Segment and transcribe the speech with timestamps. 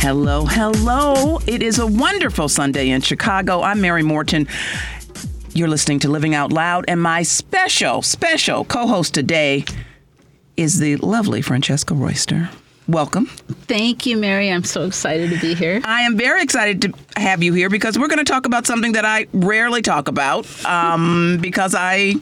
[0.00, 1.40] Hello, hello.
[1.46, 3.60] It is a wonderful Sunday in Chicago.
[3.60, 4.48] I'm Mary Morten.
[5.52, 9.66] You're listening to Living Out Loud, and my special, special co host today
[10.56, 12.48] is the lovely Francesca Royster.
[12.88, 13.26] Welcome.
[13.26, 14.50] Thank you, Mary.
[14.50, 15.82] I'm so excited to be here.
[15.84, 18.92] I am very excited to have you here because we're going to talk about something
[18.92, 22.14] that I rarely talk about um, because I,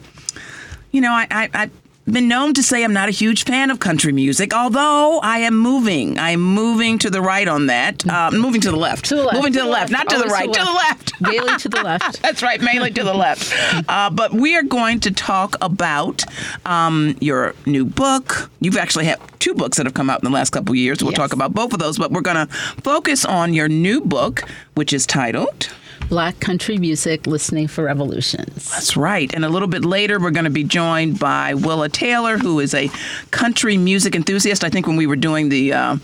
[0.91, 1.69] you know, I, I, I
[2.13, 5.57] been known to say I'm not a huge fan of country music, although I am
[5.57, 6.17] moving.
[6.19, 8.07] I'm moving to the right on that.
[8.07, 9.05] Uh, moving to the left.
[9.05, 9.35] To the left.
[9.35, 10.51] Moving to, the, left, not to the right.
[10.51, 11.23] To the left.
[11.23, 12.21] Daily to the left.
[12.21, 13.53] That's right, mainly to the left.
[13.89, 16.23] Uh, but we are going to talk about
[16.65, 18.49] um, your new book.
[18.61, 21.01] You've actually had two books that have come out in the last couple of years.
[21.03, 21.17] We'll Yes.
[21.17, 24.43] talk about both of those, but we're going to focus on your new book,
[24.75, 25.69] which is titled.
[26.09, 28.71] Black country music, listening for revolutions.
[28.71, 29.31] That's right.
[29.33, 32.73] And a little bit later, we're going to be joined by Willa Taylor, who is
[32.73, 32.89] a
[33.29, 34.63] country music enthusiast.
[34.63, 35.97] I think when we were doing the uh,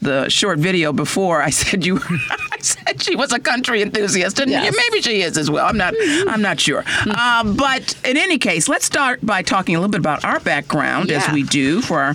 [0.00, 4.50] the short video before, I said you, I said she was a country enthusiast, and
[4.50, 4.74] Yes.
[4.76, 5.64] maybe she is as well.
[5.64, 5.94] I'm not,
[6.26, 6.82] I'm not sure.
[7.06, 11.12] Uh, but in any case, let's start by talking a little bit about our background,
[11.12, 12.14] as we do for our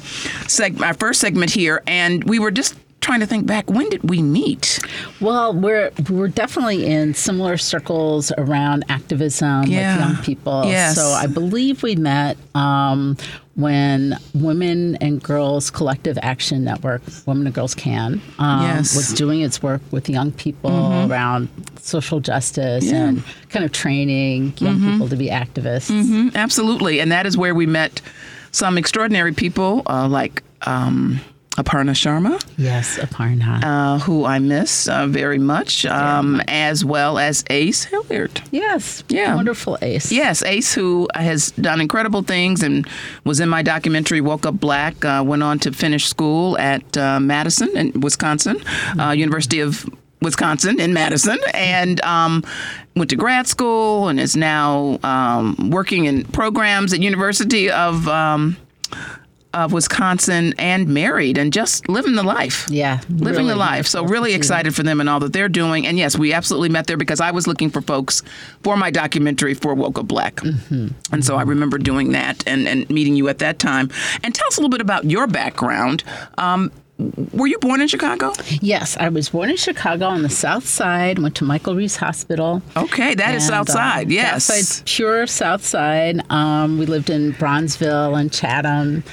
[0.50, 1.82] seg- our first segment here.
[1.88, 2.76] And we were just
[3.08, 3.70] trying to think back.
[3.70, 4.80] When did we meet?
[5.22, 9.96] Well, we're we're definitely in similar circles around activism Yeah.
[9.98, 10.64] with young people.
[10.66, 10.96] Yes.
[10.96, 13.16] So I believe we met um,
[13.56, 18.94] when Women and Girls Collective Action Network, Women and Girls Can, um, Yes.
[18.96, 20.70] was doing its work with young people
[21.10, 21.48] around
[21.80, 23.06] social justice Yeah.
[23.06, 25.90] and kind of training young people to be activists.
[25.90, 27.00] Mhm, absolutely.
[27.00, 28.02] And that is where we met
[28.52, 31.22] some extraordinary people uh, like um,
[31.58, 32.40] Aparna Sharma.
[32.58, 33.64] Yes, Aparna.
[33.64, 38.42] uh, who I miss uh, very much, um, as well as Ace Hilliard.
[38.52, 39.04] yes.
[39.10, 39.34] Yeah.
[39.36, 40.12] Wonderful ace.
[40.12, 42.88] Yes, Ace, who has done incredible things and
[43.24, 47.20] was in my documentary Woke Up Black, uh, went on to finish school at uh,
[47.20, 48.58] Madison in Wisconsin,
[49.00, 49.90] uh, University of
[50.22, 52.44] Wisconsin in Madison, and um,
[52.96, 58.08] went to grad school and is now um, working in programs at University of.
[59.58, 63.00] Of Wisconsin and married and just living the life Yeah.
[63.10, 63.88] living really the life.
[63.88, 65.88] So really excited for them and all that they're doing.
[65.88, 68.22] And yes, we absolutely met there because I was looking for folks
[68.62, 70.36] for my documentary for Woke Up Black.
[70.36, 70.88] Mm-hmm.
[71.12, 73.90] And so I remember doing that and, and meeting you at that time.
[74.24, 76.04] And tell us a little bit about your background.
[76.38, 76.72] Um,
[77.32, 78.34] were you born in Chicago?
[78.62, 81.20] Yes, I was born in Chicago on the South Side.
[81.20, 82.62] Went to Michael Reese Hospital.
[82.76, 84.12] Okay, that is And, South uh, Side.
[84.12, 84.46] Yes.
[84.46, 86.22] South Side, pure South Side.
[86.32, 89.04] Um, we lived in Bronzeville and Chatham.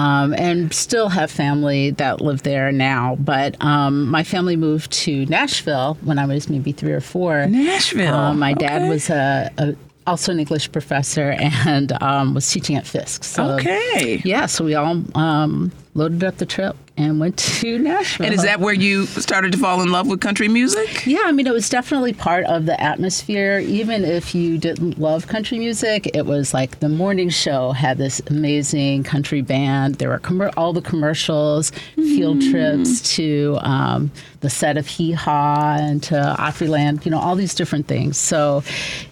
[0.00, 3.16] Um, and still have family that live there now.
[3.20, 7.46] But um, my family moved to Nashville when I was maybe three or four.
[7.46, 8.14] Nashville.
[8.14, 8.88] Um, my dad Okay.
[8.88, 9.74] was a, a
[10.06, 13.24] also an English professor and um, was teaching at Fisk.
[13.24, 14.20] So Okay.
[14.24, 18.26] yeah, so we all um, loaded up the trip and went to Nashville.
[18.26, 21.06] And is that where you started to fall in love with country music?
[21.06, 23.58] Yeah, I mean, it was definitely part of the atmosphere.
[23.60, 28.20] Even if you didn't love country music, it was like the morning show had this
[28.26, 29.96] amazing country band.
[29.96, 35.76] There were commer- all the commercials, field trips to um, the set of Hee Haw
[35.80, 38.18] and to Opryland, you know, all these different things.
[38.18, 38.62] So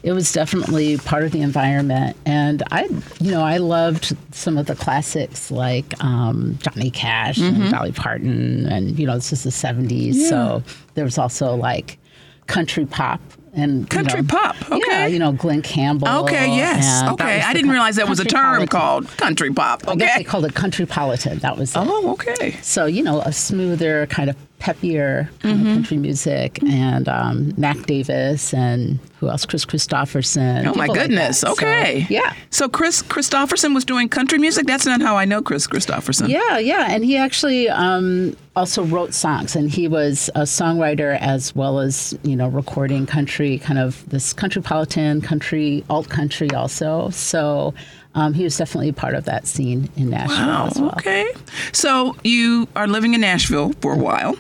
[0.03, 2.17] it was definitely part of the environment.
[2.27, 2.85] And I,
[3.21, 8.67] you know, I loved some of the classics like um, Johnny Cash and Dolly Parton,
[8.67, 10.63] and you know, this is the '70s, so
[10.95, 11.99] there was also like
[12.47, 13.21] country pop
[13.53, 15.09] and you Country know, pop, Yeah, okay.
[15.11, 16.09] you know, Glen Campbell.
[16.25, 17.03] Okay, yes.
[17.13, 17.41] Okay.
[17.41, 19.87] I didn't realize that was a term called country pop.
[19.89, 20.19] I guess Okay.
[20.21, 21.41] they called it countrypolitan.
[21.41, 21.79] That was it.
[21.79, 22.59] Oh, okay.
[22.63, 25.67] So you know, a smoother kind of peppier kind Mm-hmm.
[25.69, 29.45] of country music, and um, Mac Davis and who else?
[29.47, 30.61] Kris Kristofferson.
[30.61, 31.41] Oh my people like goodness.
[31.41, 32.07] So, okay.
[32.09, 32.35] yeah.
[32.51, 34.67] So Kris Kristofferson was doing country music.
[34.67, 36.29] That's not how I know Kris Kristofferson.
[36.29, 41.55] Yeah, yeah, and he actually um, also wrote songs, and he was a songwriter as
[41.57, 47.11] well as you know recording country, kind of this countrypolitan, country, alt country, also.
[47.11, 47.75] So
[48.15, 50.67] um, he was definitely a part of that scene in Nashville Wow.
[50.67, 50.91] as well.
[50.99, 51.27] Okay.
[51.73, 54.37] So you are living in Nashville for a while,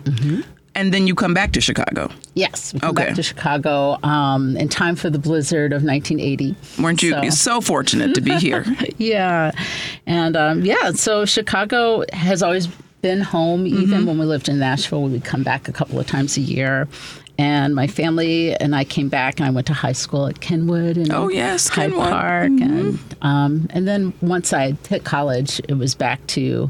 [0.74, 2.10] and then you come back to Chicago.
[2.34, 3.06] Yes, we come Okay.
[3.06, 6.54] back to Chicago um, in time for the blizzard of 1980.
[6.80, 8.64] Weren't you So- so, fortunate to be here?
[8.98, 9.52] Yeah,
[10.06, 12.66] and um, yeah, so Chicago has always
[13.02, 13.64] been home.
[13.64, 13.82] Mm-hmm.
[13.82, 16.40] Even when we lived in Nashville, we would come back a couple of times a
[16.40, 16.88] year.
[17.38, 20.96] And my family and I came back, and I went to high school at Kenwood
[20.96, 22.08] and Oh, yes, Hyde Kenwood.
[22.10, 26.68] Park, and um, and then once I hit college, it was back to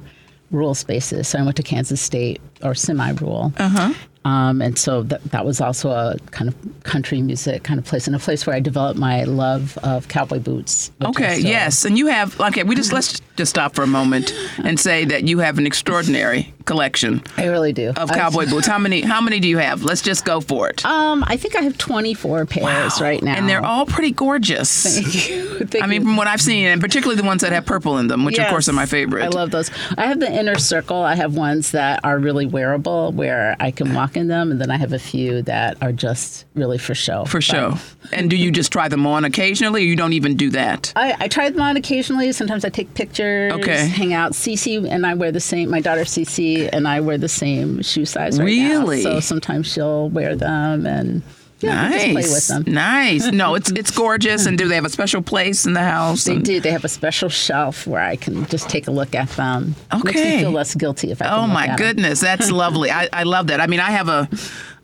[0.50, 1.28] rural spaces.
[1.28, 3.52] So I went to Kansas State or semi-rural.
[3.56, 3.94] Uh-huh.
[4.24, 8.06] Um, and so that, that was also a kind of country music kind of place,
[8.06, 10.90] and a place where I developed my love of cowboy boots.
[11.02, 11.86] Okay, yes.
[11.86, 15.26] And you have, okay, we just, let's just stop for a moment and say that
[15.26, 17.90] you have an extraordinary collection I really do.
[17.96, 18.66] of cowboy boots.
[18.66, 19.00] How many?
[19.00, 19.82] How many do you have?
[19.82, 20.84] Let's just go for it.
[20.84, 23.34] Um, I think I have 24 pairs right now.
[23.34, 24.70] and they're all pretty gorgeous.
[25.00, 25.58] Thank you.
[25.66, 26.06] Thank I mean, you.
[26.08, 28.46] from what I've seen, and particularly the ones that have purple in them, which of
[28.48, 29.24] course are my favorite.
[29.24, 29.70] I love those.
[29.96, 30.98] I have the inner circle.
[31.02, 34.70] I have ones that are really wearable where I can walk in them, and then
[34.70, 37.24] I have a few that are just really for show.
[37.24, 37.74] for But show.
[38.12, 40.92] And do you just try them on occasionally, or you don't even do that?
[40.96, 42.32] I, I try them on occasionally.
[42.32, 43.86] Sometimes I take pictures, Okay.
[43.88, 44.32] hang out.
[44.32, 45.70] Cece and I wear the same.
[45.70, 49.04] My daughter Cece and I wear the same shoe size right Really?
[49.04, 49.14] now.
[49.14, 51.22] So sometimes she'll wear them, and
[51.60, 52.74] yeah, nice, just play with them.
[52.74, 53.26] nice.
[53.32, 54.46] No, it's it's gorgeous.
[54.46, 56.24] And do they have a special place in the house?
[56.24, 56.60] They And- do.
[56.60, 59.74] They have a special shelf where I can just take a look at them.
[59.92, 60.36] Makes Okay.
[60.36, 61.28] me feel less guilty if I.
[61.30, 62.90] Oh my goodness, that's lovely.
[62.90, 63.60] I, I love that.
[63.60, 64.28] I mean, I have a,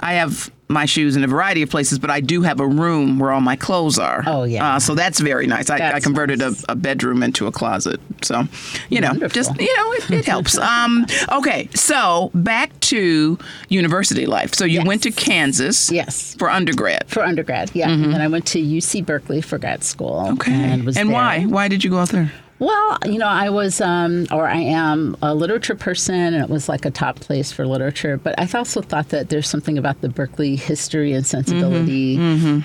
[0.00, 3.18] I have my shoes in a variety of places, but I do have a room
[3.18, 4.24] where all my clothes are.
[4.26, 4.76] Oh, yeah.
[4.76, 5.68] Uh, so that's very nice.
[5.70, 6.64] I, I converted nice.
[6.68, 8.00] a, a bedroom into a closet.
[8.22, 8.44] So,
[8.88, 9.34] you know, Wonderful.
[9.34, 10.58] just you know, it, it helps.
[10.64, 13.38] Um, okay, so back to
[13.68, 14.54] university life.
[14.54, 14.86] So you Yes.
[14.86, 15.90] went to Kansas.
[15.92, 16.34] Yes.
[16.38, 17.08] For undergrad.
[17.08, 17.90] For undergrad, yeah.
[17.90, 20.20] And then I went to UC Berkeley for grad school.
[20.22, 20.32] Mm-hmm.
[20.34, 20.52] Okay.
[20.52, 21.44] And was and why?
[21.44, 22.32] Why did you go out there?
[22.64, 26.66] Well, you know, I was, um, or I am, a literature person, and it was
[26.66, 28.16] like a top place for literature.
[28.16, 32.16] But I also thought that there's something about the Berkeley history and sensibility,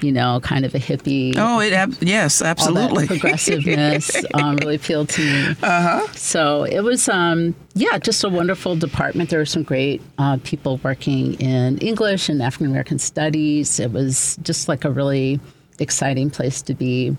[0.01, 1.34] you know, kind of a hippie.
[1.34, 1.40] Mm-hmm.
[1.40, 3.07] Oh, it ab- yes, all that absolutely.
[3.07, 5.56] progressiveness um, really appealed to me.
[5.62, 6.07] Uh-huh.
[6.13, 9.30] So it was, um, yeah, just a wonderful department.
[9.30, 13.81] There were some great uh, people working in English and African American studies.
[13.81, 15.42] It was just like a really
[15.80, 17.18] exciting place to be.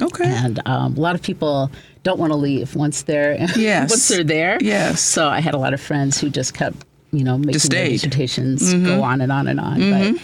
[0.00, 0.24] okay.
[0.26, 1.70] And um, a lot of people
[2.02, 3.90] don't want to leave once they're Yes.
[3.90, 4.58] once they're there.
[4.60, 5.00] Yes.
[5.00, 6.76] So I had a lot of friends who just kept,
[7.12, 8.00] you know, making their stayed.
[8.10, 8.84] Mm-hmm.
[8.86, 9.90] go on and on and on.
[9.90, 10.22] But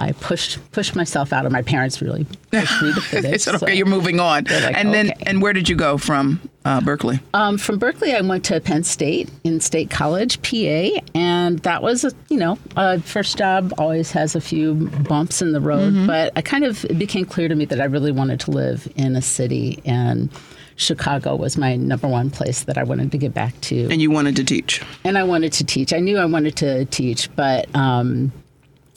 [0.00, 3.42] I pushed pushed myself out, and my parents really pushed me to They finish.
[3.42, 3.72] said, okay, so.
[3.72, 4.44] you're moving on.
[4.44, 5.24] like, and then, okay.
[5.26, 7.18] and where did you go from uh, Berkeley?
[7.34, 12.04] Um, from Berkeley, I went to Penn State in State College, PA, and that was,
[12.04, 14.74] a, you know, a first job always has a few
[15.08, 16.06] bumps in the road, Mm-hmm.
[16.06, 18.86] but I kind of it became clear to me that I really wanted to live
[18.94, 20.30] in a city, and
[20.78, 24.10] Chicago was my number one place that I wanted to get back to, And you
[24.10, 24.80] wanted to teach.
[25.04, 25.92] and I wanted to teach.
[25.92, 28.32] I knew I wanted to teach, but um,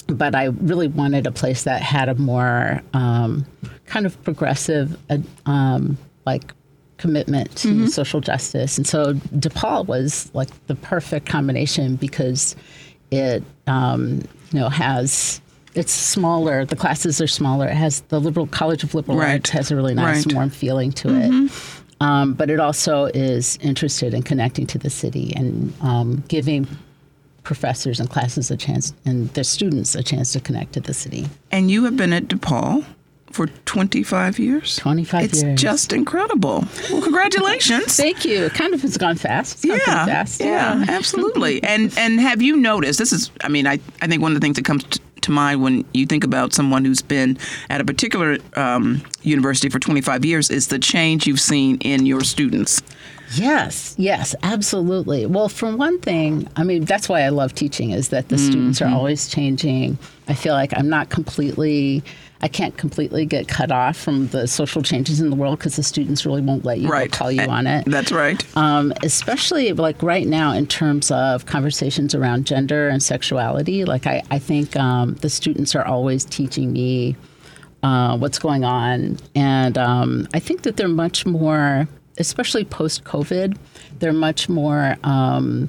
[0.07, 3.45] but I really wanted a place that had a more um,
[3.85, 6.53] kind of progressive, uh, um, like
[6.97, 8.77] commitment to social justice.
[8.77, 12.55] And so DePaul was like the perfect combination because
[13.09, 15.41] it, um, you know, has.
[15.73, 16.65] It's smaller.
[16.65, 17.67] The classes are smaller.
[17.67, 19.33] It has the liberal College of Liberal Right.
[19.33, 20.35] Arts has a really nice Right.
[20.35, 21.51] warm feeling to it.
[22.01, 26.67] Um, but it also is interested in connecting to the city and um, giving
[27.43, 31.27] professors and classes a chance and their students a chance to connect to the city.
[31.51, 32.85] And you have been at DePaul
[33.31, 34.75] for 25 years?
[34.77, 35.53] 25 it's years.
[35.53, 36.65] It's just incredible.
[36.91, 37.95] Well, congratulations.
[37.97, 38.45] Thank you.
[38.45, 39.65] It kind of has gone fast.
[39.65, 40.41] Gone yeah, fast.
[40.41, 41.63] yeah, absolutely.
[41.63, 42.99] And and have you noticed?
[42.99, 45.31] This is, I mean, I, I think one of the things that comes t- to
[45.31, 47.37] mind when you think about someone who's been
[47.69, 52.21] at a particular um, university for 25 years is the change you've seen in your
[52.21, 52.81] students.
[53.33, 55.25] Yes, yes, absolutely.
[55.25, 58.81] Well, for one thing, I mean, that's why I love teaching is that the students
[58.81, 59.97] are always changing.
[60.31, 62.01] I feel like I'm not completely,
[62.39, 65.83] I can't completely get cut off from the social changes in the world because the
[65.83, 67.11] students really won't let you Right.
[67.11, 67.83] call you on it.
[67.85, 68.41] That's right.
[68.55, 73.83] um, especially like right now in terms of conversations around gender and sexuality.
[73.83, 77.17] Like I, I think um, the students are always teaching me
[77.83, 81.87] uh, what's going on, and um, I think that they're much more,
[82.19, 83.57] especially post COVID,
[83.99, 84.95] they're much more.
[85.03, 85.67] Um,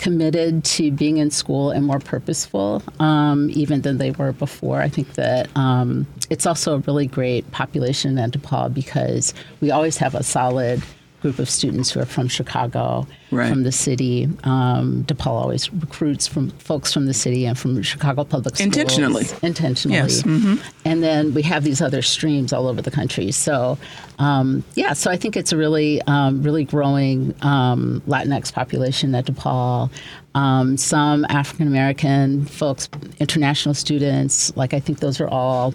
[0.00, 4.80] committed to being in school and more purposeful um, even than they were before.
[4.80, 9.98] I think that um, it's also a really great population at DePaul because we always
[9.98, 10.82] have a solid
[11.20, 13.48] group of students who are from Chicago, Right.
[13.48, 14.28] from the city.
[14.44, 18.66] Um, DePaul always recruits from folks from the city and from Chicago public schools.
[18.66, 19.26] Intentionally.
[19.42, 19.96] Intentionally.
[19.96, 20.22] Yes.
[20.22, 20.54] Mm-hmm.
[20.84, 23.30] And then we have these other streams all over the country.
[23.30, 23.78] So,
[24.18, 29.26] um, yeah, so I think it's a really, um, really growing um, Latinx population at
[29.26, 29.90] DePaul.
[30.34, 35.74] Um, some African American folks, international students, like I think those are all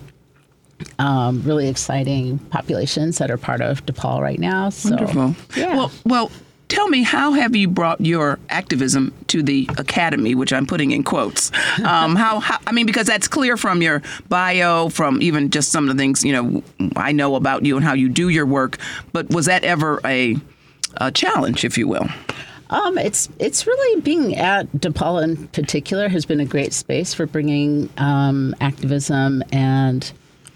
[1.00, 4.70] um, really exciting populations that are part of DePaul right now.
[4.70, 5.36] So, Wonderful.
[5.56, 5.76] Yeah.
[5.76, 6.32] Well, well,
[6.68, 11.04] tell me, how have you brought your activism to the academy, which I'm putting in
[11.04, 11.52] quotes?
[11.86, 12.58] Um, how, how?
[12.66, 16.24] I mean, because that's clear from your bio, from even just some of the things
[16.24, 16.64] you know
[16.96, 18.78] I know about you and how you do your work.
[19.12, 20.38] But was that ever a,
[20.98, 22.08] a challenge, if you will?
[22.70, 27.28] Um, it's it's really being at DePaul in particular has been a great space for
[27.28, 30.12] bringing um, activism and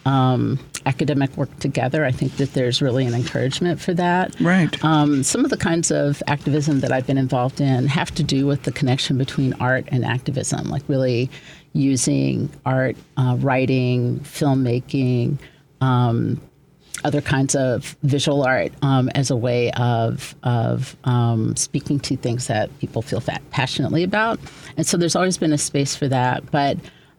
[0.06, 2.06] um, academic work together.
[2.06, 4.40] I think that there's really an encouragement for that.
[4.40, 4.84] Right.
[4.84, 8.46] Um, some of the kinds of activism that I've been involved in have to do
[8.46, 11.30] with the connection between art and activism, like really
[11.74, 15.38] using art, uh, writing, filmmaking,
[15.82, 16.42] um,
[17.04, 22.48] other kinds of visual art um, as a way of of um, speaking to things
[22.48, 24.40] that people feel fat, passionately about,
[24.76, 26.50] and so there's always been a space for that.
[26.52, 26.78] But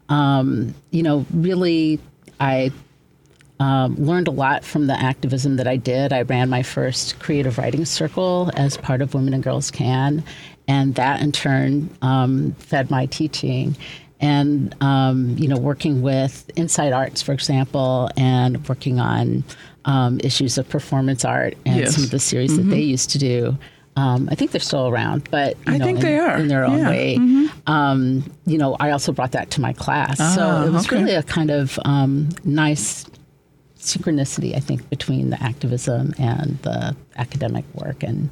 [0.08, 2.00] um, you know, really,
[2.40, 2.72] I
[3.58, 6.12] um, learned a lot from the activism that I did.
[6.12, 10.24] I ran my first creative writing circle as part of Women and Girls Can,
[10.66, 13.76] and that in turn um, fed my teaching
[14.22, 19.44] and um, you know working with Inside Arts, for example, and working on
[19.84, 21.94] um, issues of performance art and Yes.
[21.94, 23.56] some of the series that they used to do.
[23.96, 26.38] Um, I think they're still around, but you I know, think in, they are.
[26.38, 26.88] in their own Yeah.
[26.88, 27.49] way.
[27.70, 30.96] Um, you know, I also brought that to my class, Ah, so it was okay.
[30.96, 33.06] really a kind of um, nice
[33.78, 38.02] synchronicity, I think, between the activism and the academic work.
[38.02, 38.28] And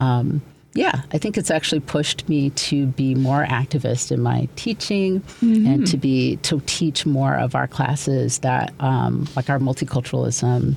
[0.00, 0.40] um,
[0.74, 5.86] yeah, I think it's actually pushed me to be more activist in my teaching and
[5.86, 10.74] to be to teach more of our classes that, um, like our multiculturalism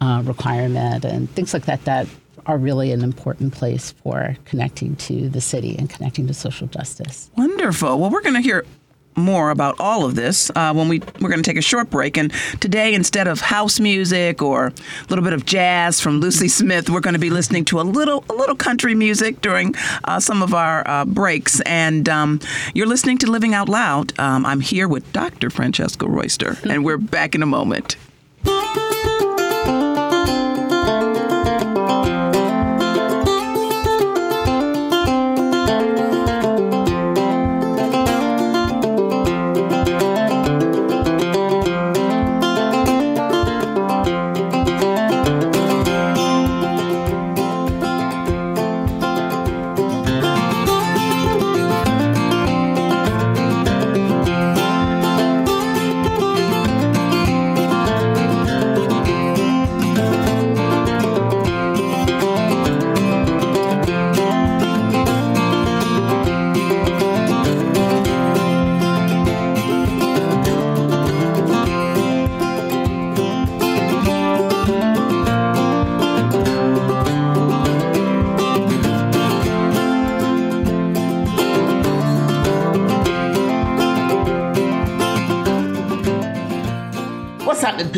[0.00, 2.06] uh, requirement and things like that, that
[2.46, 7.30] are really an important place for connecting to the city and connecting to social justice.
[7.36, 7.98] Wonderful.
[7.98, 8.64] Well, we're going to hear
[9.16, 12.16] more about all of this uh, when we we're going to take a short break.
[12.16, 14.72] And today, instead of house music or a
[15.08, 18.24] little bit of jazz from Lucy Smith, we're going to be listening to a little
[18.28, 21.60] a little country music during uh, some of our uh, breaks.
[21.62, 22.40] And um,
[22.74, 24.18] you're listening to Living Out Loud.
[24.18, 25.50] Um, I'm here with Dr.
[25.50, 27.96] Francesca Royster, and we're back in a moment.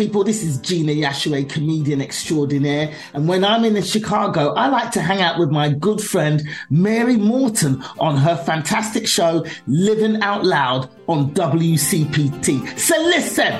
[0.02, 0.24] People?
[0.24, 2.92] This is Gina Yashere, comedian extraordinaire.
[3.14, 7.16] And when I'm in Chicago, I like to hang out with my good friend Mary
[7.16, 12.76] Morten on her fantastic show, Living Out Loud on WCPT.
[12.76, 13.52] So listen.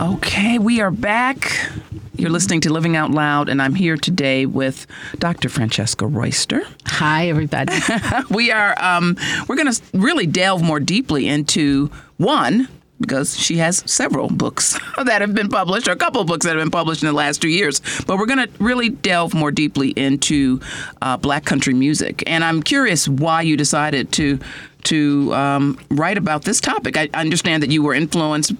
[0.00, 1.72] Okay, we are back.
[2.14, 4.86] You're listening to Living Out Loud, and I'm here today with
[5.18, 5.48] Dr.
[5.48, 6.62] Francesca Royster.
[6.86, 7.74] Hi, everybody.
[8.30, 9.16] we are um,
[9.48, 12.68] we're going to really delve more deeply into one
[13.00, 16.56] because she has several books that have been published or a couple of books that
[16.56, 17.80] have been published in the last two years.
[18.06, 20.60] But we're going to really delve more deeply into
[21.02, 22.22] uh, black country music.
[22.26, 24.38] And i'm curious why you decided to
[24.84, 26.96] to um, write about this topic.
[26.96, 28.52] I, I understand that you were influenced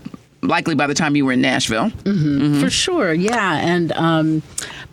[0.47, 1.91] likely by the time you were in nashville
[2.61, 3.59] For sure, yeah.
[3.59, 4.43] And um,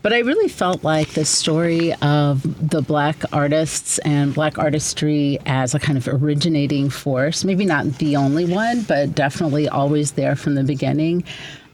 [0.03, 5.73] but I really felt like the story of the black artists and black artistry as
[5.73, 10.55] a kind of originating force, maybe not the only one, but definitely always there from
[10.55, 11.23] the beginning,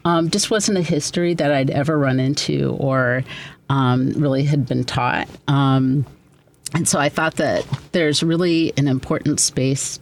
[0.04, 3.24] um, just wasn't a history that I'd ever run into or
[3.68, 5.28] um, really had been taught.
[5.48, 6.06] Um,
[6.72, 9.98] and so I thought that there's really an important space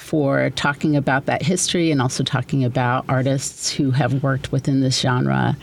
[0.00, 4.98] for talking about that history and also talking about artists who have worked within this
[4.98, 5.56] genre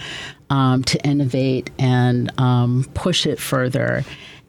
[0.50, 4.06] um, to innovate and um, push it further.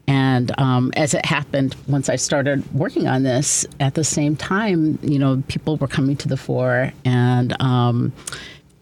[0.07, 4.99] And um, as it happened, once I started working on this, at the same time,
[5.03, 8.13] you know, people were coming to the fore, and um,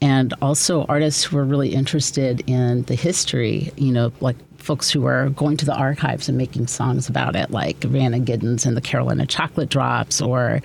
[0.00, 3.72] and also artists who were really interested in the history.
[3.76, 4.36] You know, like
[4.66, 8.66] folks who were going to the archives and making songs about it, like Rhiannon Giddens
[8.66, 10.60] and the Carolina Chocolate Drops, or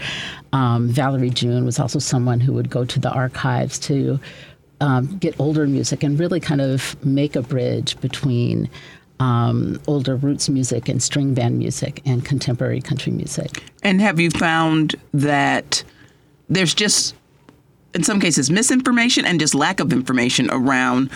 [0.53, 4.20] um, Valerie June was also someone who would go to the archives to
[4.81, 8.67] um, get older music and really kind of make a bridge between
[9.20, 13.63] um, older roots music and string band music and contemporary country music.
[13.84, 15.84] And have you found that
[16.50, 17.13] there's just,
[17.93, 21.12] in some cases, misinformation and just lack of information around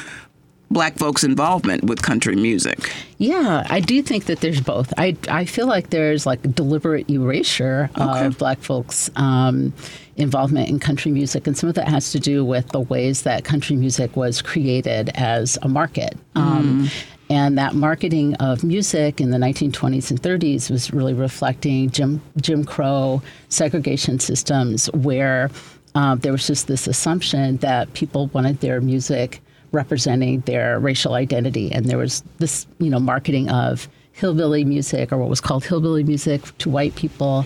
[0.72, 2.91] black folks' involvement with country music?
[3.17, 4.93] Yeah, I do think that there's both.
[4.98, 8.25] I, I feel like there's like deliberate erasure Okay.
[8.25, 9.74] of black folks' um,
[10.17, 13.43] involvement in country music, and some of that has to do with the ways that
[13.43, 16.17] country music was created as a market.
[16.36, 16.89] Um,
[17.29, 22.63] and that marketing of music in the 1920s and 30s was really reflecting Jim, Jim
[22.63, 25.50] Crow segregation systems where
[25.95, 29.41] um, there was just this assumption that people wanted their music
[29.75, 31.72] representing their racial identity.
[31.72, 36.03] And there was this, you know, marketing of hillbilly music or what was called hillbilly
[36.03, 37.46] music to white people.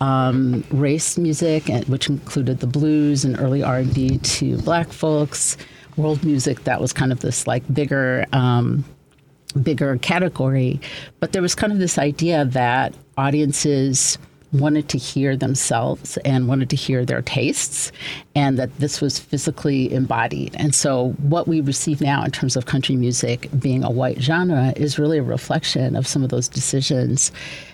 [0.00, 5.56] Um, race music, which included the blues and early R&B to black folks,
[5.96, 8.84] world music that was kind of this like bigger um,
[9.62, 10.80] bigger category.
[11.20, 14.18] But there was kind of this idea that audiences
[14.54, 17.92] wanted to hear themselves and wanted to hear their tastes,
[18.34, 20.54] and that this was physically embodied.
[20.58, 24.72] And so, what we receive now in terms of country music being a white genre
[24.76, 27.32] is really a reflection of some of those decisions,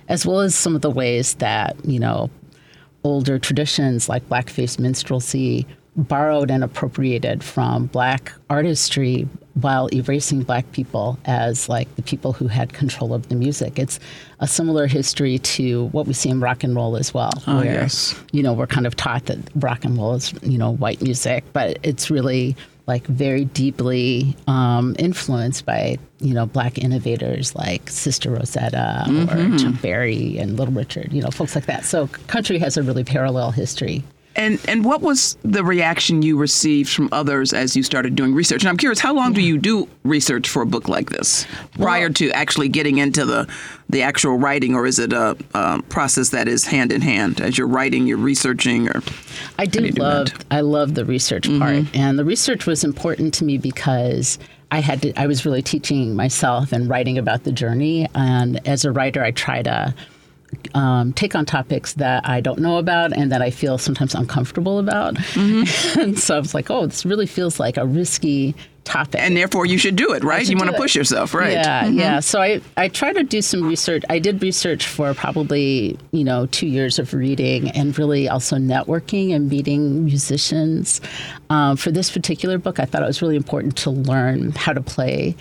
[0.09, 2.31] as well as some of the ways that, you know,
[3.05, 5.67] older traditions like blackface minstrelsy
[5.97, 12.47] borrowed and appropriated from black artistry while erasing black people as like the people who
[12.47, 13.79] had control of the music.
[13.79, 13.99] It's
[14.39, 17.65] a similar history to what we see in rock and roll as well, Oh, where
[17.65, 18.15] yes.
[18.33, 21.45] you know we're kind of taught that rock and roll is you know white music,
[21.53, 22.57] but it's really
[22.87, 29.83] like very deeply um, influenced by you know black innovators like Sister Rosetta or Chuck
[29.83, 31.85] Berry and Little Richard, you know folks like that.
[31.85, 34.05] So country has a really parallel history.
[34.41, 38.63] And and what was the reaction you received from others as you started doing research?
[38.63, 42.09] And I'm curious, how long do you do research for a book like this prior
[42.09, 43.47] to actually getting into the
[43.91, 47.59] the actual writing, or is it a, um process that is hand in hand as
[47.59, 49.03] you're writing, you're researching, or
[49.59, 50.45] I do did do love that?
[50.51, 54.39] I love the research part, and the research was important to me because
[54.71, 55.13] I had to.
[55.21, 59.33] I was really teaching myself and writing about the journey, and as a writer, I
[59.33, 59.95] try to.
[60.75, 64.79] Um, take on topics that I don't know about and that I feel sometimes uncomfortable
[64.79, 65.17] about.
[65.37, 68.55] and so I was like, oh, this really feels like a risky
[68.85, 69.21] topic.
[69.21, 70.49] and therefore you should do it, right?
[70.49, 71.53] You want to push yourself, right?
[71.53, 72.21] Yeah, yeah.
[72.21, 74.03] So I, I try to do some research.
[74.09, 79.35] I did research for probably, you know, two years of reading and really also networking
[79.35, 81.01] and meeting musicians.
[81.51, 84.81] Um, for this particular book, I thought it was really important to learn how to
[84.81, 85.37] play.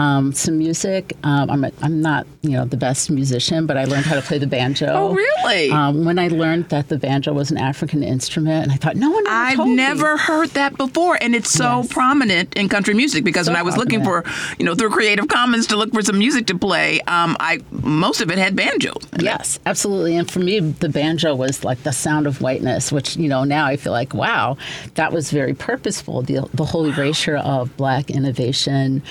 [0.00, 1.12] Um, some music.
[1.24, 4.22] Um, I'm, a, I'm not, you know, the best musician, but I learned how to
[4.22, 4.86] play the banjo.
[4.88, 5.70] Oh, really?
[5.70, 9.10] Um, when I learned that the banjo was an African instrument, and I thought, no
[9.10, 9.76] one ever I've told me.
[9.76, 11.92] never heard that before, and it's so Yes.
[11.92, 13.24] prominent in country music.
[13.24, 14.24] Because So when I was looking for,
[14.58, 18.20] you know, through Creative Commons to look for some music to play, um, I most
[18.22, 19.02] of it had banjos.
[19.12, 19.24] in it.
[19.24, 20.16] Yes, absolutely.
[20.16, 23.66] And for me, the banjo was like the sound of whiteness, which, you know, now
[23.66, 24.56] I feel like, wow,
[24.94, 26.22] that was very purposeful.
[26.22, 29.02] The, the whole erasure of black innovation.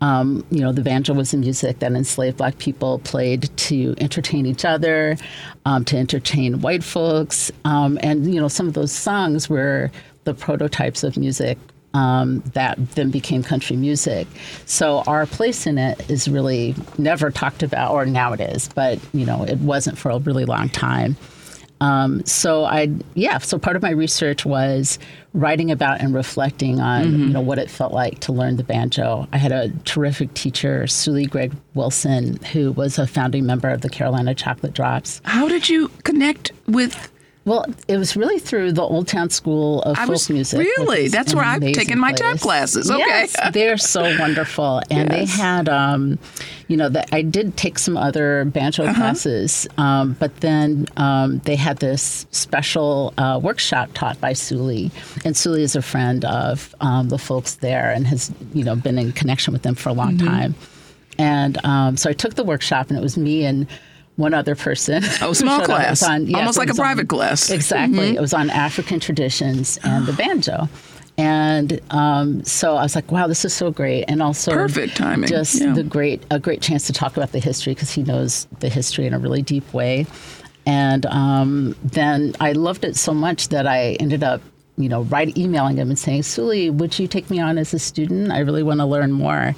[0.00, 4.46] Um, you know, the banjo was the music that enslaved black people played to entertain
[4.46, 5.16] each other,
[5.64, 7.50] um, to entertain white folks.
[7.64, 9.90] Um, and, you know, some of those songs were
[10.24, 11.58] the prototypes of music
[11.94, 14.26] um, that then became country music.
[14.66, 18.98] So our place in it is really never talked about, or now it is, but
[19.12, 21.16] you know it wasn't for a really long time.
[21.80, 23.38] Um, so I, yeah.
[23.38, 24.98] So part of my research was
[25.32, 29.28] writing about and reflecting on, you know, what it felt like to learn the banjo.
[29.32, 33.88] I had a terrific teacher, Sule Greg Wilson, who was a founding member of the
[33.88, 35.20] Carolina Chocolate Drops.
[35.24, 37.10] How did you connect with?
[37.48, 40.58] Well, it was really through the Old Town School of I folk was- music.
[40.60, 41.08] really?
[41.08, 42.90] That's where I've taken my tap classes.
[42.90, 42.98] Okay.
[43.06, 45.10] Yes, they're so wonderful, and Yes.
[45.10, 46.18] they had, um,
[46.68, 48.94] you know, that I did take some other banjo Uh-huh.
[48.94, 54.90] classes, um, but then um, they had this special uh, workshop taught by Sule,
[55.24, 58.98] and Sule is a friend of um, the folks there and has, you know, been
[58.98, 60.26] in connection with them for a long Mm-hmm.
[60.26, 60.54] time.
[61.18, 63.66] And um, so I took the workshop, and it was me and
[64.18, 65.02] one other person.
[65.22, 66.02] Oh, small class.
[66.02, 67.50] on- yes, Almost like a was on- private class.
[67.50, 68.14] Exactly.
[68.16, 70.68] It was on African traditions and the banjo.
[71.16, 74.04] And um, so I was like, wow, this is so great.
[74.06, 75.28] And also Perfect timing.
[75.28, 75.72] Just Yeah.
[75.72, 79.06] the great a great chance to talk about the history because he knows the history
[79.06, 80.06] in a really deep way.
[80.66, 84.40] And um, then I loved it so much that I ended up,
[84.78, 87.78] you know, write emailing him and saying, Sule, would you take me on as a
[87.78, 88.30] student?
[88.30, 89.54] I really want to learn more.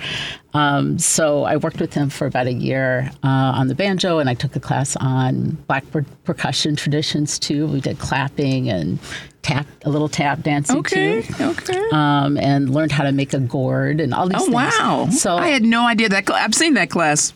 [0.55, 4.29] Um, so I worked with him for about a year uh, on the banjo, and
[4.29, 7.67] I took a class on black per- percussion traditions too.
[7.69, 8.99] We did clapping and
[9.43, 11.23] tap, a little tap dancing Okay.
[11.23, 11.81] too, Okay.
[11.93, 14.55] um, and learned how to make a gourd and all these oh things.
[14.55, 15.09] wow!
[15.11, 16.27] So I had no idea that.
[16.27, 17.33] Cl- I've seen that class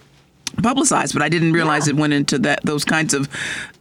[0.62, 1.94] publicized, but I didn't realize Yeah.
[1.94, 3.28] it went into that those kinds of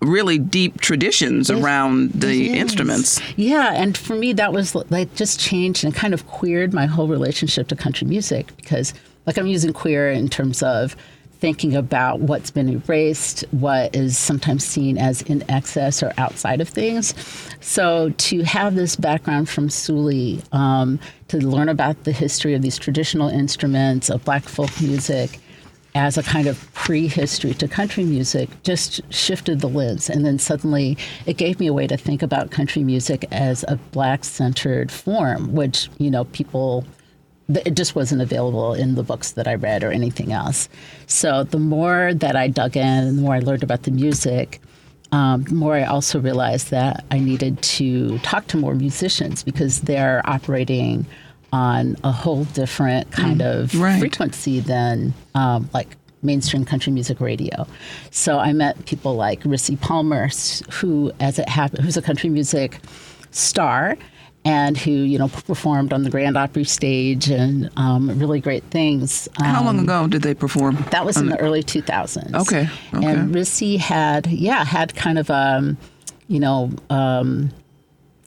[0.02, 3.20] really deep traditions around the instruments.
[3.36, 7.08] Yeah, and for me, that was like just changed and kind of queered my whole
[7.08, 8.94] relationship to country music because,
[9.26, 10.96] like, I'm using queer in terms of
[11.40, 16.70] thinking about what's been erased, what is sometimes seen as in excess or outside of
[16.70, 17.14] things.
[17.60, 22.78] So to have this background from Sule, um, to learn about the history of these
[22.78, 25.40] traditional instruments of Black folk music
[25.96, 30.10] as a kind of prehistory to country music just shifted the lens.
[30.10, 33.76] And then suddenly it gave me a way to think about country music as a
[33.92, 36.86] black centered form, which, you know, people,
[37.48, 40.68] it just wasn't available in the books that I read or anything else.
[41.06, 44.62] So the more that I dug in the more I learned about the music,
[45.12, 49.82] um, the more I also realized that I needed to talk to more musicians because
[49.82, 51.06] they're operating
[51.54, 54.00] on a whole different kind of right.
[54.00, 57.68] frequency than um, like mainstream country music radio.
[58.12, 60.30] So I met people like Rissi Palmer,
[60.72, 62.80] who, as it happened, who's a country music
[63.32, 63.98] star.
[64.46, 69.30] And who you know performed on the Grand Opry stage and um, really great things.
[69.40, 70.76] How Um, long ago did they perform?
[70.92, 72.36] that was in the early 2000s.
[72.42, 73.06] Okay, okay.
[73.08, 75.78] And Rissi had, yeah, had kind of um,
[76.28, 77.52] you know, um,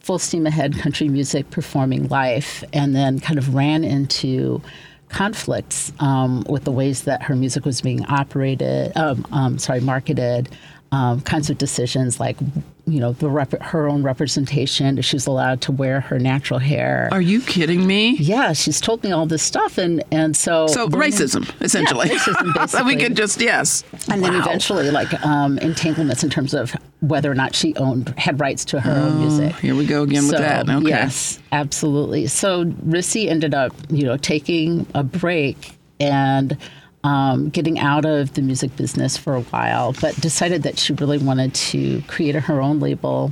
[0.07, 4.61] full steam ahead country music performing life, and then kind of ran into
[5.09, 10.47] conflicts um, with the ways that her music was being operated, um, um, sorry, marketed,
[10.91, 12.37] um, kinds of decisions like,
[12.85, 15.01] you know, the rep- her own representation.
[15.01, 17.09] She was allowed to wear her natural hair.
[17.11, 18.15] Are you kidding me?
[18.17, 22.07] yeah, she's told me all this stuff, and and so So racism, essentially.
[22.09, 23.83] Yeah, racism, so we could just yes.
[24.09, 28.39] and then eventually like um, entanglements in terms of whether or not she owned had
[28.39, 30.67] rights to her own music Oh, Here we go again with that.
[30.67, 30.87] Okay.
[30.89, 36.57] yes absolutely so Rissi ended up you know taking a break and
[37.07, 41.17] um, getting out of the music business for a while but decided that she really
[41.17, 43.31] wanted to create her own label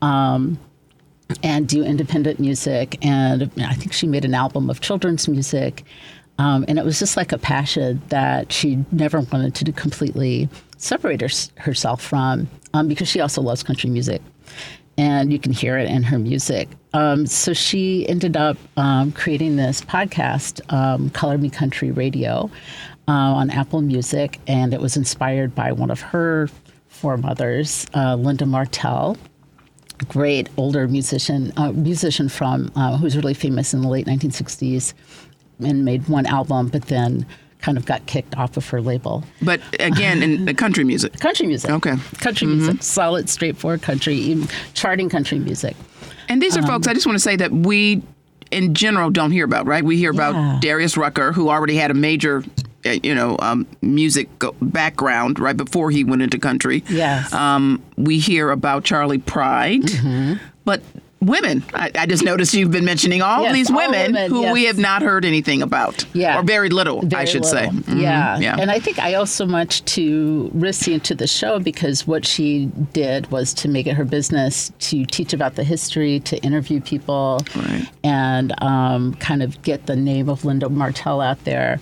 [0.00, 0.58] um,
[1.42, 2.96] and do independent music.
[3.04, 5.84] And I think she made an album of children's music.
[6.38, 10.48] Um, and it was just like a passion that she never wanted to completely
[10.78, 14.22] separate her, herself from um, because she also loves country music.
[14.96, 16.68] And you can hear it in her music.
[16.94, 22.50] Um, so she ended up um, creating this podcast, um, Color Me Country Radio,
[23.08, 24.38] uh, on Apple Music.
[24.46, 26.48] And it was inspired by one of her
[26.88, 29.16] foremothers, uh, Linda Martell
[30.08, 34.94] great older musician, uh, musician from uh, who was really famous in the late 1960s,
[35.60, 37.24] and made one album, but then
[37.60, 39.22] kind of got kicked off of her label.
[39.42, 41.20] But again, in the country music.
[41.20, 41.70] Country music.
[41.70, 41.94] Okay.
[42.18, 45.76] Country music, solid, straightforward country, even charting country music.
[46.28, 48.02] And these are Um, folks, I just want to say that we,
[48.50, 49.84] in general, don't hear about, right?
[49.84, 50.30] We hear Yeah.
[50.30, 52.42] about Darius Rucker, who already had a major,
[52.84, 54.28] you know, um, music
[54.60, 56.82] background right before he went into country.
[56.88, 57.26] Yes.
[57.26, 57.36] Mm-hmm.
[57.36, 59.82] Um, we hear about Charley Pride,
[60.64, 60.82] but
[61.20, 64.52] women, I, I just noticed you've been mentioning all Yes, these all women, women, who
[64.52, 66.04] we have not heard anything about.
[66.14, 66.40] Yeah.
[66.40, 67.66] Or very little, I Very should say.
[67.70, 67.94] little.
[67.94, 68.38] Mhm, Yeah.
[68.40, 68.56] Yeah.
[68.58, 72.26] And I think I owe so much to Rissi and to the show because what
[72.26, 76.80] she did was to make it her business to teach about the history, to interview
[76.80, 77.86] people, Right.
[78.02, 81.78] and um, kind of get the name of Linda Martell out there.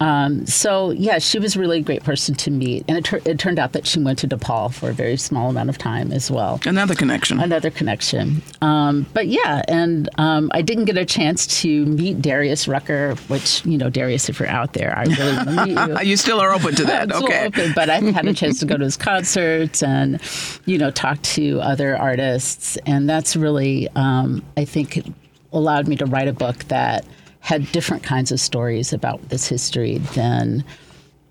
[0.00, 3.38] Um, so yeah, she was really a great person to meet, and it, tur- it
[3.38, 6.30] turned out that she went to DePaul for a very small amount of time as
[6.30, 7.38] well Another connection.
[7.38, 8.40] another connection.
[8.62, 13.64] Um, but yeah, and um, I didn't get a chance to meet Darius Rucker, which
[13.66, 16.10] you know, Darius, if you're out there, I really want to meet you.
[16.12, 17.12] you still are open to that.
[17.12, 17.46] Okay.
[17.46, 20.18] open, but I've had a chance to go to his concerts and,
[20.64, 25.04] you know, talk to other artists, and that's really, um, I think,
[25.52, 27.04] allowed me to write a book that
[27.40, 30.62] had different kinds of stories about this history than,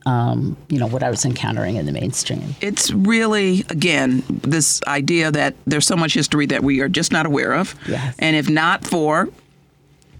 [0.05, 2.55] um, you know, what I was encountering in the mainstream.
[2.61, 7.25] it's really again this idea that there's so much history that we are just not
[7.25, 8.15] aware of Yes.
[8.19, 9.29] and if not for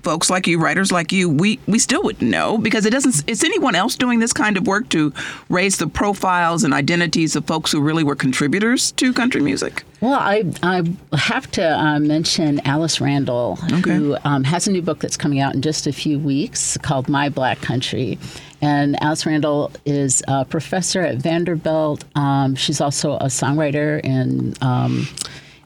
[0.03, 3.43] folks like you writers like you we we still wouldn't know because it doesn't is
[3.43, 5.13] anyone else doing this kind of work to
[5.49, 10.13] raise the profiles and identities of folks who really were contributors to country music Well,
[10.13, 10.83] I, I
[11.17, 15.55] have to uh, mention Alice Randall, who um, has a new book that's coming out
[15.55, 18.17] in just a few weeks called My Black Country.
[18.62, 22.05] And Alice Randall is a professor at Vanderbilt.
[22.15, 25.07] Um, she's also a songwriter in um,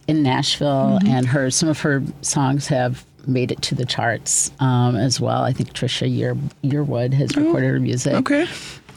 [0.08, 4.96] in Nashville, and her some of her songs have made it to the charts um,
[4.96, 5.44] as well.
[5.44, 8.48] I think Trisha Year, Yearwood has recorded her music okay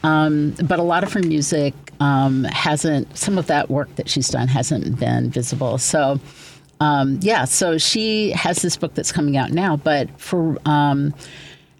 [0.03, 4.29] um, but a lot of her music um, hasn't some of that work that she's
[4.29, 6.19] done hasn't been visible so
[6.79, 11.13] um, yeah so she has this book that's coming out now but for um,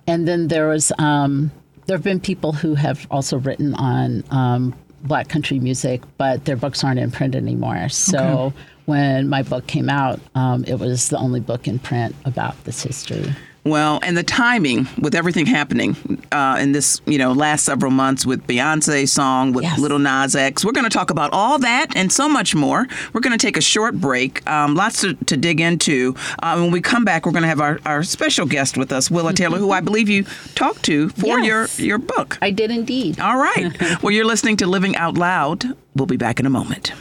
[0.07, 1.51] and then there was um,
[1.85, 6.55] there have been people who have also written on um, black country music, but their
[6.55, 7.89] books aren't in print anymore.
[7.89, 8.55] So okay.
[8.87, 12.81] When my book came out, um, it was the only book in print about this
[12.83, 13.35] history.
[13.65, 18.25] Well, and the timing with everything happening uh, in this, you know, last several months
[18.25, 19.77] with Beyonce's song, with yes.
[19.77, 22.87] Little Nas X, we're going to talk about all that and so much more.
[23.11, 26.15] We're going to take a short break, um, lots to, to, dig into.
[26.39, 29.11] Uh, when we come back, we're going to have our, our special guest with us,
[29.11, 30.23] Willa Taylor, who I believe you
[30.55, 31.77] talked to for yes.
[31.77, 32.37] your, your book.
[32.41, 33.19] I did indeed.
[33.19, 33.75] All right.
[34.01, 35.65] well, you're listening to Living Out Loud.
[35.93, 36.93] We'll be back in a moment.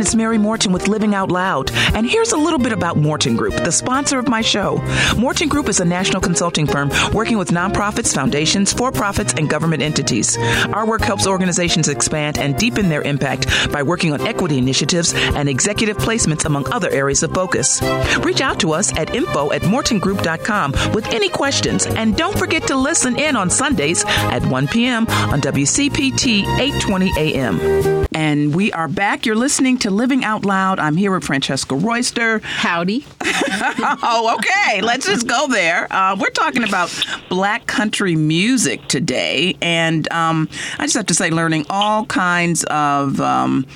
[0.00, 0.10] Everyone.
[0.10, 1.70] It's Mary Morten with Living Out Loud.
[1.94, 4.78] And here's a little bit about Morten Group, the sponsor of my show.
[5.18, 9.82] Morten Group is a national consulting firm working with nonprofits, foundations, for profits, and government
[9.82, 10.38] entities.
[10.72, 15.48] Our work helps organizations expand and deepen their impact by working on equity initiatives and
[15.48, 17.82] executive placements, among other areas of focus.
[18.24, 21.86] Reach out to us at info at mortengroup.com with any questions.
[21.86, 25.06] And don't forget to listen in on Sundays at 1 p.m.
[25.08, 27.99] on WCPT 820 AM.
[28.12, 29.24] And we are back.
[29.24, 30.80] You're listening to Living Out Loud.
[30.80, 32.40] I'm here with Francesca Royster.
[32.40, 33.06] Howdy.
[33.22, 34.80] oh, okay.
[34.80, 35.86] Let's just go there.
[35.92, 36.92] Uh, we're talking about
[37.28, 39.56] black country music today.
[39.62, 43.20] And um, I just have to say, learning all kinds of.
[43.20, 43.66] Um,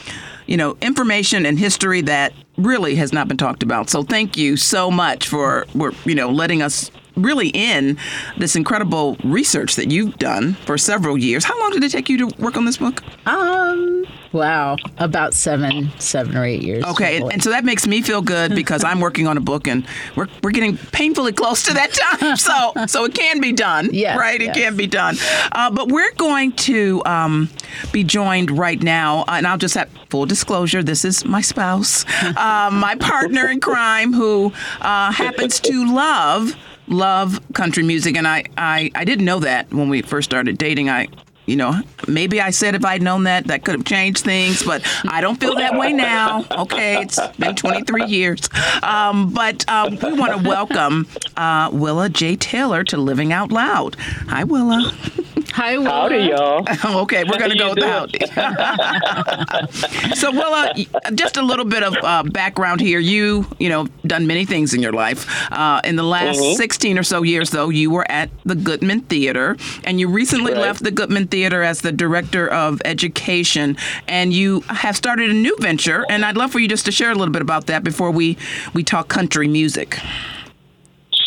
[0.46, 3.88] you know, information and history that really has not been talked about.
[3.88, 7.96] So thank you so much for, for you know, letting us really in
[8.36, 11.44] this incredible research that you've done for several years.
[11.44, 13.02] How long did it take you to work on this book?
[13.26, 16.84] Um, wow, about seven, seven or eight years.
[16.84, 19.68] Okay, and, and, so that makes me feel good because I'm working on a book
[19.68, 22.36] and we're, we're getting painfully close to that time.
[22.44, 23.90] So so it can be done.
[23.92, 24.56] Yes, right, yes.
[24.56, 25.16] it can be done.
[25.52, 27.48] Uh, but we're going to um,
[27.92, 30.82] be joined right now, and I'll just have full disclosure.
[30.82, 36.54] This is my spouse, uh, my partner in crime, who uh, happens to love
[36.86, 40.90] love country music, and I, I, I didn't know that when we first started dating.
[40.90, 41.08] I
[41.46, 44.82] you know, maybe I said if I'd known that, that could have changed things, but
[45.08, 46.44] I don't feel that way now.
[46.50, 48.48] Okay, it's been 23 years.
[48.82, 52.36] Um, but um, we want to welcome uh, Willa J.
[52.36, 53.96] Taylor to Living Out Loud.
[54.28, 54.92] Hi, Willa.
[55.54, 55.88] Hi, Willa.
[55.88, 56.64] Howdy, y'all.
[57.02, 58.10] okay, we're going to go without.
[60.16, 60.74] so, Willa,
[61.14, 62.98] just a little bit of uh, background here.
[62.98, 65.28] You, you know, done many things in your life.
[65.52, 66.56] Uh, in the last mm-hmm.
[66.56, 70.60] 16 or so years, though, you were at the Goodman Theater, and you recently right.
[70.60, 73.76] left the Goodman Theater as the director of education,
[74.08, 76.04] and you have started a new venture.
[76.08, 78.36] And I'd love for you just to share a little bit about that before we
[78.74, 80.00] we talk country music.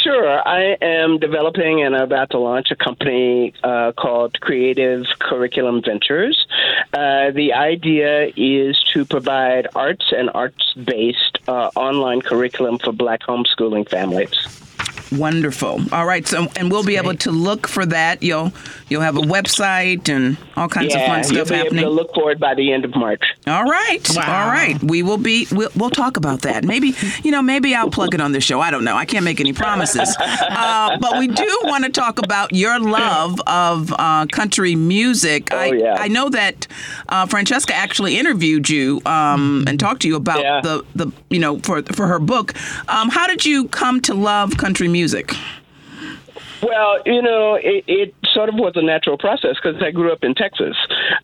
[0.07, 0.39] Sure.
[0.47, 6.47] I am developing and about to launch a company uh, called Creative Curriculum Ventures.
[6.93, 13.19] Uh, the idea is to provide arts and arts based uh, online curriculum for black
[13.23, 14.31] homeschooling families.
[15.11, 15.81] Wonderful.
[15.91, 16.27] All right.
[16.27, 17.05] So, and we'll That's be great.
[17.05, 18.21] able to look for that.
[18.21, 18.51] You'll
[18.89, 21.83] you'll have a website and all kinds yeah, of fun stuff you'll be happening.
[21.83, 23.23] Able to look for it by the end of March.
[23.45, 24.05] All right.
[24.15, 24.43] Wow.
[24.43, 24.81] All right.
[24.83, 25.47] We will be.
[25.51, 26.65] We'll, we'll talk about that.
[26.65, 26.93] Maybe
[27.23, 27.41] you know.
[27.41, 28.59] Maybe I'll plug it on the show.
[28.59, 28.95] I don't know.
[28.95, 30.15] I can't make any promises.
[30.19, 35.49] uh, but we do want to talk about your love of uh, country music.
[35.51, 35.95] Oh, I yeah.
[35.97, 36.67] I know that
[37.07, 40.59] uh, Francesca actually interviewed you um, and talked to you about yeah.
[40.61, 42.53] the the you know for for her book.
[42.89, 44.96] Um, how did you come to love country music?
[44.97, 45.31] Music?
[46.63, 50.23] Well, you know, it, it, sort of was a natural process because I grew up
[50.23, 50.75] in Texas,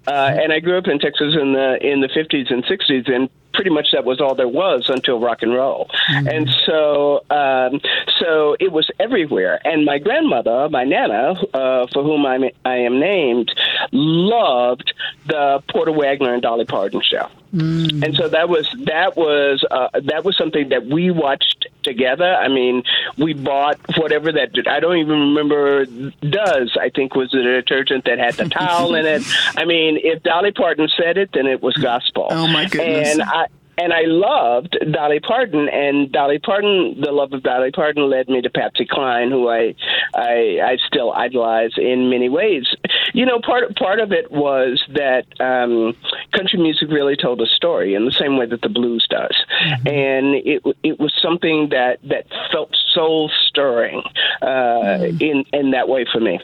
[0.08, 3.30] uh, and I grew up in Texas in the in the fifties and sixties, and
[3.54, 6.28] pretty much that was all there was until rock and roll, mm-hmm.
[6.28, 7.82] and so um,
[8.20, 9.60] so it was everywhere.
[9.66, 13.52] And my grandmother, my nana, uh, for whom I'm, I am named,
[13.92, 14.94] loved
[15.26, 17.28] the Porter Wagoner and Dolly Parton show.
[17.54, 18.04] Mm.
[18.04, 22.34] And so that was that was uh, that was something that we watched together.
[22.34, 22.84] I mean,
[23.18, 26.76] we bought whatever that I don't even remember does.
[26.80, 29.22] I think was the detergent that had the towel in it.
[29.56, 32.28] I mean, if Dolly Parton said it, then it was gospel.
[32.32, 33.12] Oh my goodness!
[33.12, 38.10] And I and I loved Dolly Parton, and Dolly Parton, the love of Dolly Parton
[38.10, 39.76] led me to Patsy Cline, who I,
[40.14, 42.68] I, I still idolize in many ways.
[43.14, 45.96] You know, part part of it was that um,
[46.34, 49.88] country music really told a story in the same way that the blues does, mm-hmm.
[49.88, 54.02] and it it was something that that felt soul stirring
[54.42, 55.22] uh, mm.
[55.22, 56.40] in in that way for me.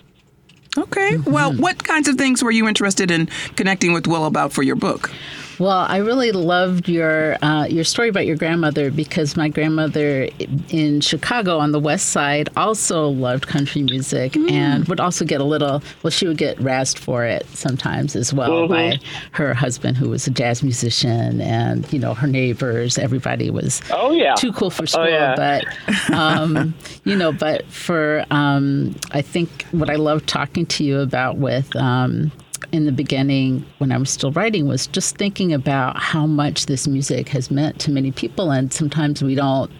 [0.78, 1.16] Okay.
[1.16, 1.32] Mm-hmm.
[1.32, 4.76] Well, what kinds of things were you interested in connecting with Will about for your
[4.76, 5.12] book?
[5.60, 10.30] Well, I really loved your uh, your story about your grandmother because my grandmother
[10.69, 14.50] in Chicago on the West Side also loved country music mm.
[14.50, 15.84] and would also get a little.
[16.02, 18.72] Well, she would get razzed for it sometimes as well mm-hmm.
[18.72, 19.00] by
[19.32, 22.98] her husband, who was a jazz musician, and you know her neighbors.
[22.98, 25.36] Everybody was oh yeah too cool for school, oh, yeah.
[25.36, 31.00] but um, you know, but for um, I think what I love talking to you
[31.00, 31.76] about with.
[31.76, 32.32] Um,
[32.72, 36.88] in the beginning when I was still writing was just thinking about how much this
[36.88, 39.72] music has meant to many people, and sometimes we don't,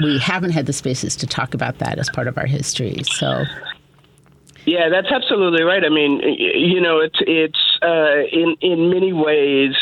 [0.00, 3.02] we haven't had the spaces to talk about that as part of our history.
[3.04, 3.44] So.
[4.64, 5.84] Yeah, that's absolutely right.
[5.84, 9.74] I mean, you know, it's it's uh, in in many ways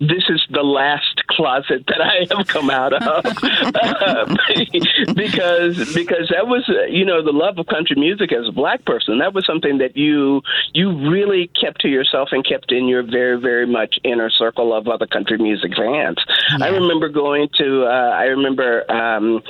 [0.00, 3.24] this is the last closet that I have come out of
[5.14, 9.18] because because that was you know the love of country music as a black person
[9.18, 10.42] that was something that you
[10.72, 14.88] you really kept to yourself and kept in your very very much inner circle of
[14.88, 16.18] other country music fans.
[16.50, 16.66] Yeah.
[16.66, 19.42] I remember going to uh, I remember um,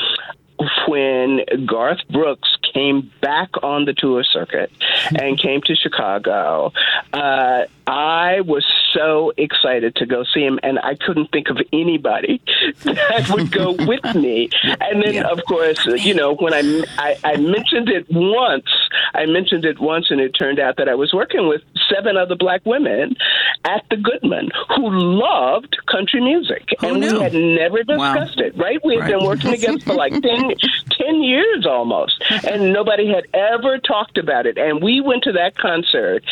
[0.87, 4.71] when Garth Brooks came back on the tour circuit
[5.19, 6.73] and came to Chicago,
[7.13, 12.41] uh, I was so excited to go see him, and I couldn't think of anybody
[12.85, 14.51] that would go with me.
[14.63, 15.29] And then, yeah.
[15.29, 18.69] of course, you know, when I, I I mentioned it once,
[19.15, 22.37] I mentioned it once, and it turned out that I was working with seven other
[22.37, 23.17] black women
[23.65, 27.15] at the Goodman who loved country music, who and knew?
[27.15, 28.47] we had never discussed wow.
[28.47, 28.57] it.
[28.57, 28.79] Right?
[28.85, 29.19] We had right.
[29.19, 30.23] been working together for like 10,
[30.91, 34.59] 10 years almost, and nobody had ever talked about it.
[34.59, 36.25] And we went to that concert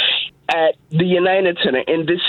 [0.48, 2.20] at the United Center in this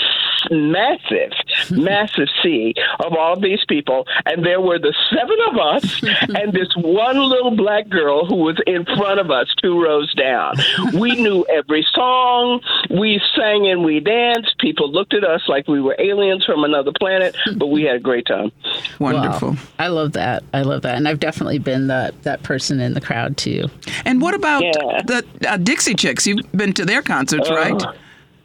[0.50, 1.32] massive,
[1.70, 6.02] massive sea of all these people, and there were the seven of us
[6.40, 10.54] and this one little black girl who was in front of us, two rows down.
[10.94, 14.58] We knew every song, we sang and we danced.
[14.58, 18.00] People looked at us like we were aliens from another planet, but we had a
[18.00, 18.52] great time.
[18.98, 19.52] Wonderful.
[19.52, 19.58] Wow.
[19.78, 20.44] I love that.
[20.52, 23.68] I love that, and I've definitely been that that person in the crowd too.
[24.04, 25.02] And what about yeah.
[25.02, 26.26] the uh, Dixie Chicks?
[26.26, 27.82] You've been to their concerts, uh, right?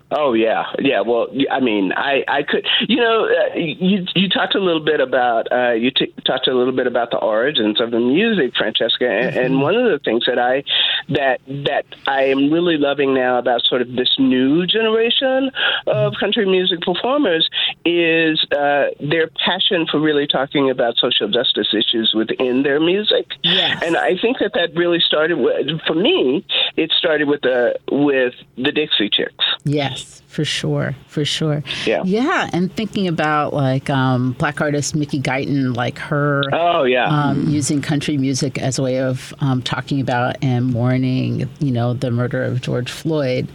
[0.10, 1.02] Oh yeah, yeah.
[1.02, 5.02] Well, I mean, I, I could, you know, uh, you you talked a little bit
[5.02, 9.10] about uh, you t- talked a little bit about the origins of the music, Francesca,
[9.10, 9.46] and, mm-hmm.
[9.46, 10.64] and one of the things that I
[11.10, 15.52] that that I am really loving now about sort of this new generation
[15.88, 17.50] of country music performers
[17.88, 23.32] is uh, their passion for really talking about social justice issues within their music.
[23.44, 23.82] Yes.
[23.82, 26.46] And I think that that really started with, for me,
[26.76, 29.46] it started with the with the Dixie Chicks.
[29.64, 31.64] Yes, for sure, for sure.
[31.86, 32.50] Yeah, yeah.
[32.54, 36.44] And thinking about like um, black artist Mickey Guyton, like her.
[36.52, 37.08] Oh yeah.
[37.08, 37.48] Um.
[37.48, 42.12] Using country music as a way of um, talking about and mourning, you know, the
[42.12, 43.48] murder of George Floyd.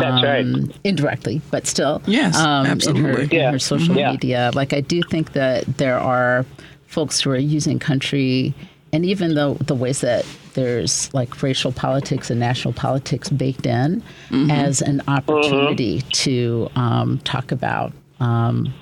[0.00, 0.44] That's right.
[0.44, 2.02] Um, indirectly, but still.
[2.06, 3.10] Yes, um, absolutely.
[3.10, 3.46] In her, yeah.
[3.48, 4.12] in her social yeah.
[4.12, 6.44] media, like I do think that there are
[6.86, 8.54] folks who are using country,
[8.92, 14.02] and even though the ways that there's like racial politics and national politics baked in
[14.28, 14.50] mm-hmm.
[14.50, 16.08] as an opportunity mm-hmm.
[16.10, 18.72] to um, talk about um,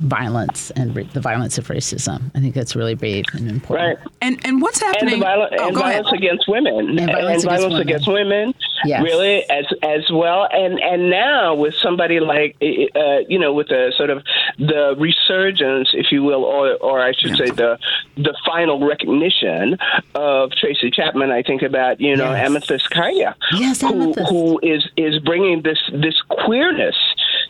[0.00, 2.30] violence and re- the violence of racism.
[2.34, 3.98] I think that's really brave and important.
[3.98, 4.08] Right.
[4.20, 5.14] And and what's happening?
[5.14, 6.18] And, viol- oh, and violence ahead.
[6.18, 6.98] against women.
[6.98, 7.80] And violence, and against, violence women.
[7.80, 8.54] against women.
[8.84, 9.02] Yes.
[9.02, 10.48] Really, as as well.
[10.52, 14.22] And and now with somebody like uh, you know with the sort of
[14.58, 17.46] the resurgence, if you will, or or I should yeah.
[17.46, 17.78] say the
[18.16, 19.78] the final recognition
[20.14, 21.30] of Tracy Chapman.
[21.30, 22.48] I think about you know yes.
[22.48, 24.30] Amythyst Kiah, yes, who Amethyst.
[24.30, 26.96] who is is bringing this this queerness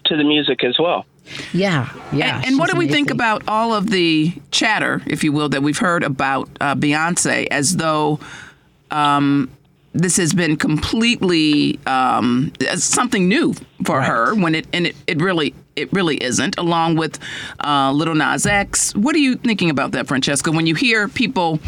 [0.05, 1.05] to the music as well.
[1.53, 2.37] Yeah, yeah.
[2.39, 3.07] And, and what do we amazing.
[3.07, 7.47] think about all of the chatter, if you will, that we've heard about uh, Beyonce
[7.51, 8.19] as though
[8.91, 9.51] um,
[9.93, 14.09] this has been completely um, something new for Right.
[14.09, 16.59] her when it and it, it really it really isn't.
[16.59, 17.19] Along with
[17.65, 20.51] uh, Lil Nas X, what are you thinking about that, Francesca?
[20.51, 21.61] When you hear people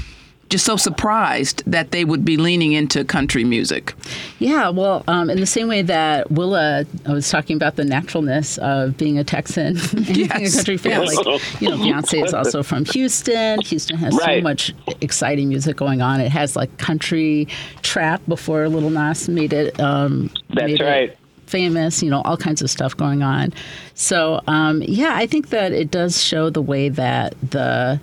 [0.51, 3.95] just so surprised that they would be leaning into country music.
[4.41, 8.59] Yeah, well, um, in the same way that Willa I was talking about the naturalness
[8.59, 11.03] of being a Texan and being a country fan.
[11.03, 11.17] Yes.
[11.17, 13.61] Like, you know, Beyonce is also from Houston.
[13.63, 16.21] Houston has so much exciting music going on.
[16.21, 17.47] It has like country
[17.83, 19.79] trap before Lil Nas made it.
[19.79, 21.17] Um, That's made it right.
[21.47, 23.53] famous, you know, all kinds of stuff going on.
[23.95, 28.01] So, um, yeah, I think that it does show the way that the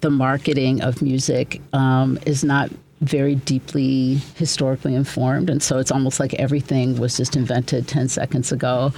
[0.00, 2.70] the marketing of music um, is not
[3.00, 8.52] very deeply historically informed, and so it's almost like everything was just invented ten seconds
[8.52, 8.92] ago.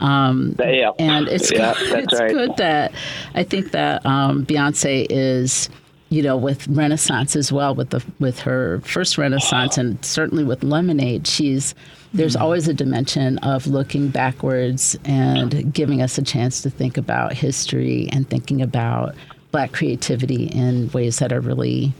[0.00, 0.90] Um, yeah.
[0.98, 2.30] And it's yeah, good, it's right.
[2.30, 2.92] good that
[3.34, 5.70] I think that um, Beyonce is
[6.08, 10.62] you know, with Renaissance as well, with the with her first Renaissance, and certainly with
[10.62, 11.74] Lemonade, she's
[12.14, 12.42] there's mm-hmm.
[12.44, 18.08] always a dimension of looking backwards and giving us a chance to think about history
[18.12, 19.14] and thinking about
[19.56, 21.90] black creativity in ways that are really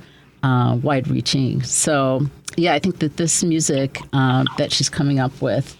[0.42, 1.62] uh, wide reaching.
[1.62, 2.20] So,
[2.58, 5.74] yeah, I think that this music um, that she's coming up with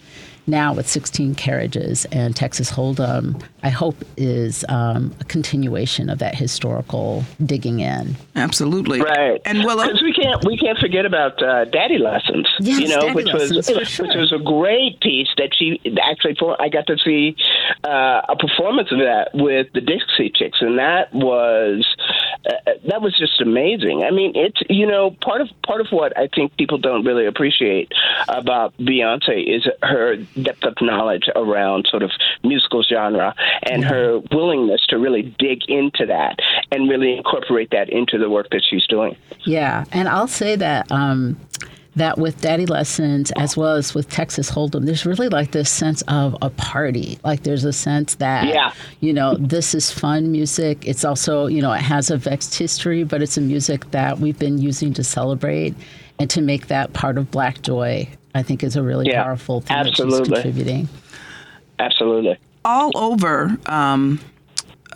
[0.46, 6.34] now with 16 carriages and Texas Hold'em, I hope is um, a continuation of that
[6.34, 8.16] historical digging in.
[8.34, 9.40] Absolutely, right.
[9.44, 13.00] And well, because we can't we can't forget about uh, Daddy Lessons, yes, you know,
[13.00, 14.06] Daddy which lessons, was sure.
[14.06, 17.36] which was a great piece that she actually for I got to see
[17.84, 21.86] uh, a performance of that with the Dixie Chicks, and that was
[22.48, 24.02] uh, that was just amazing.
[24.02, 27.26] I mean, it's you know part of part of what I think people don't really
[27.26, 27.92] appreciate
[28.28, 32.10] about Beyonce is her depth of knowledge around sort of
[32.42, 33.92] musical genre and mm-hmm.
[33.92, 36.38] her willingness to really dig into that
[36.70, 39.16] and really incorporate that into the work that she's doing.
[39.44, 40.90] Yeah, and I'll say that.
[40.90, 41.40] Um,
[41.96, 46.02] that with Daddy Lessons as well as with Texas Hold'em, there's really like this sense
[46.02, 47.18] of a party.
[47.24, 48.72] Like there's a sense that, yeah.
[49.00, 50.86] you know, this is fun music.
[50.86, 54.38] It's also, you know, it has a vexed history, but it's a music that we've
[54.38, 55.74] been using to celebrate
[56.18, 58.08] and to make that part of Black Joy.
[58.34, 60.18] I think is a really yeah, powerful thing absolutely.
[60.18, 60.88] that she's contributing.
[61.78, 62.36] Absolutely.
[62.66, 64.20] All over um,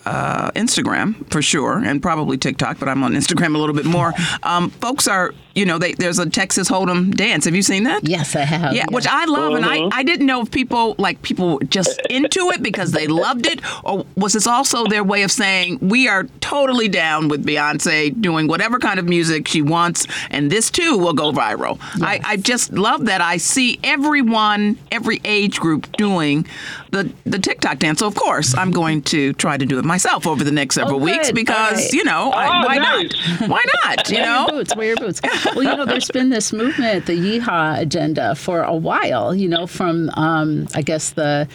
[0.06, 4.14] uh, Instagram for sure, and probably TikTok, but I'm on Instagram a little bit more.
[4.42, 7.44] Um, folks are you know, they, there's a Texas Hold'em dance.
[7.44, 8.06] Have you seen that?
[8.06, 8.72] Yes, I have.
[8.74, 9.88] Yeah, which I love, and I, Mm-hmm.
[9.92, 13.60] I didn't know if people like people were just into it because they loved it,
[13.82, 18.46] or was this also their way of saying we are totally down with Beyonce doing
[18.46, 21.78] whatever kind of music she wants, and this too will go viral.
[22.02, 26.46] I, I just love that I see everyone, every age group doing
[26.90, 28.00] the the TikTok dance.
[28.00, 31.00] So of course, I'm going to try to do it myself over the next several
[31.00, 31.92] Oh, weeks because All right.
[31.92, 33.40] you know I, Oh, why nice.
[33.40, 33.48] not?
[33.50, 34.10] Why not?
[34.10, 34.38] You Wear know.
[34.46, 34.76] your boots.
[34.76, 35.20] Wear your boots.
[35.54, 39.34] well, you know, there's been this movement, the Yeehaw agenda, for a while.
[39.34, 41.48] You know, from um, I guess the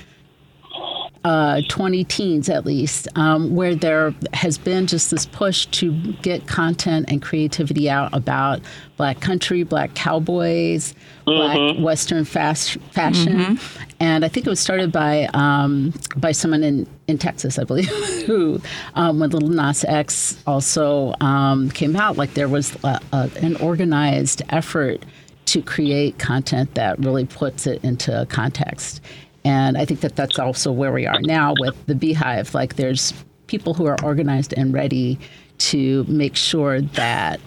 [1.26, 6.46] uh, 20 teens at least, um, where there has been just this push to get
[6.46, 8.62] content and creativity out about
[8.96, 10.94] black country, black cowboys,
[11.26, 13.60] black Western fast fashion.
[14.00, 17.90] And I think it was started by um, by someone in, in Texas, I believe,
[18.28, 18.62] who,
[18.94, 23.56] um, when Lil Nas X also um, came out, like there was a, a, an
[23.56, 25.04] organized effort
[25.46, 29.02] to create content that really puts it into context.
[29.46, 32.54] And I think that that's also where we are now with the BeyHive.
[32.54, 33.14] Like, there's
[33.48, 35.20] people who are organized and ready
[35.60, 37.40] to make sure that,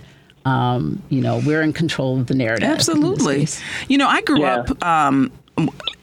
[0.45, 2.69] um, you know, we're in control of the narrative.
[2.71, 3.49] Absolutely.
[3.89, 4.59] You know, I grew Yeah.
[4.61, 5.33] up um,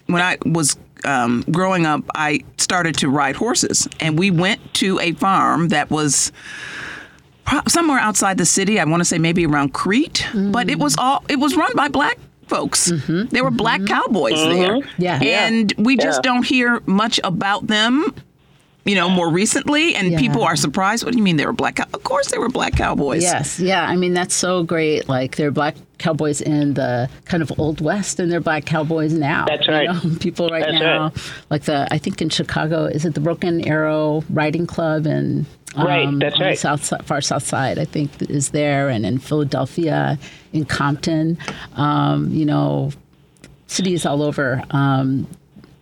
[0.08, 2.04] when I was um, growing up.
[2.14, 6.32] I started to ride horses, and we went to a farm that was
[7.46, 8.80] pro- somewhere outside the city.
[8.80, 11.88] I want to say maybe around Crete, but it was all it was run by
[11.90, 12.18] black
[12.48, 12.92] folks.
[12.92, 13.28] Mm-hmm.
[13.30, 13.94] There were black mm-hmm.
[13.94, 14.54] cowboys mm-hmm.
[14.60, 15.22] there, Yeah.
[15.22, 15.48] Yeah.
[15.48, 16.32] and we just Yeah.
[16.32, 18.14] don't hear much about them.
[18.86, 20.20] You know, more recently, and Yeah.
[20.20, 21.04] people are surprised.
[21.04, 21.78] What do you mean they were black?
[21.78, 23.24] cow-" Of course, they were black cowboys.
[23.24, 23.84] Yes, yeah.
[23.84, 25.10] I mean, that's so great.
[25.10, 29.46] Like, they're black cowboys in the kind of old west, and they're black cowboys now.
[29.46, 29.88] That's you right.
[29.92, 30.16] know?
[30.20, 31.32] People right That's now, right.
[31.50, 35.06] like the, I think in Chicago, is it the Broken Arrow Riding Club?
[35.06, 35.46] And
[35.78, 36.58] Right, um, that's on the right.
[36.58, 40.18] south far south side, I think, is there, and in Philadelphia,
[40.54, 41.38] in Compton,
[41.76, 42.92] um, you know,
[43.68, 44.64] cities all over.
[44.72, 45.28] Um,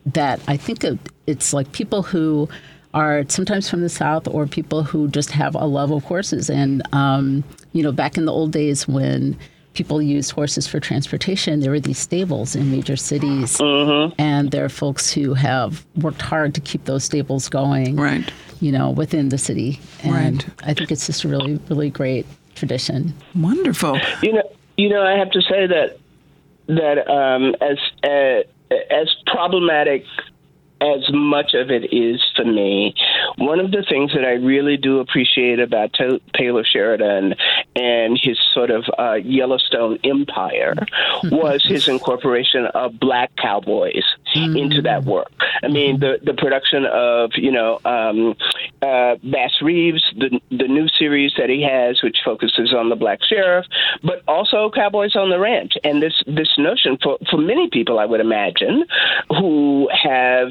[0.05, 0.97] that I think it-
[1.27, 2.49] it's like people who
[2.93, 6.49] are sometimes from the South or people who just have a love of horses.
[6.49, 9.35] And, um, you know, back in the old days when
[9.73, 13.59] people used horses for transportation, there were these stables in major cities.
[13.59, 18.31] And there are folks who have worked hard to keep those stables going, Right.
[18.61, 19.79] you know, within the city.
[20.03, 20.45] And Right.
[20.63, 23.13] I think it's just a really, really great tradition.
[23.35, 23.99] Wonderful.
[24.21, 25.97] You know, you know, I have to say that
[26.67, 28.43] that um, as uh,
[28.89, 30.05] as problematic
[30.83, 32.93] as much of it is for me,
[33.37, 37.35] one of the things that I really do appreciate about Ta- Taylor Sheridan
[37.75, 40.75] and his sort of uh, Yellowstone empire
[41.25, 44.03] was his incorporation of black cowboys
[44.35, 45.31] into that work.
[45.61, 48.35] I mean, the the production of you know um,
[48.81, 53.19] uh, Bass Reeves, the the new series that he has, which focuses on the black
[53.23, 53.65] sheriff,
[54.03, 58.05] but also Cowboys on the Ranch, and this this notion for for many people, I
[58.05, 58.85] would imagine,
[59.29, 60.49] who have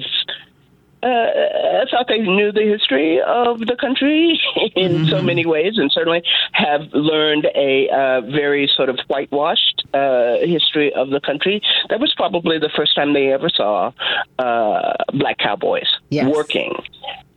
[1.03, 4.41] uh, I thought they knew the history of the country
[4.77, 5.09] in mm-hmm.
[5.09, 6.23] so many ways, and certainly
[6.53, 11.61] have learned a uh, very sort of whitewashed uh, history of the country.
[11.89, 13.93] That was probably the first time they ever saw
[14.39, 16.27] uh, black cowboys yes.
[16.33, 16.75] working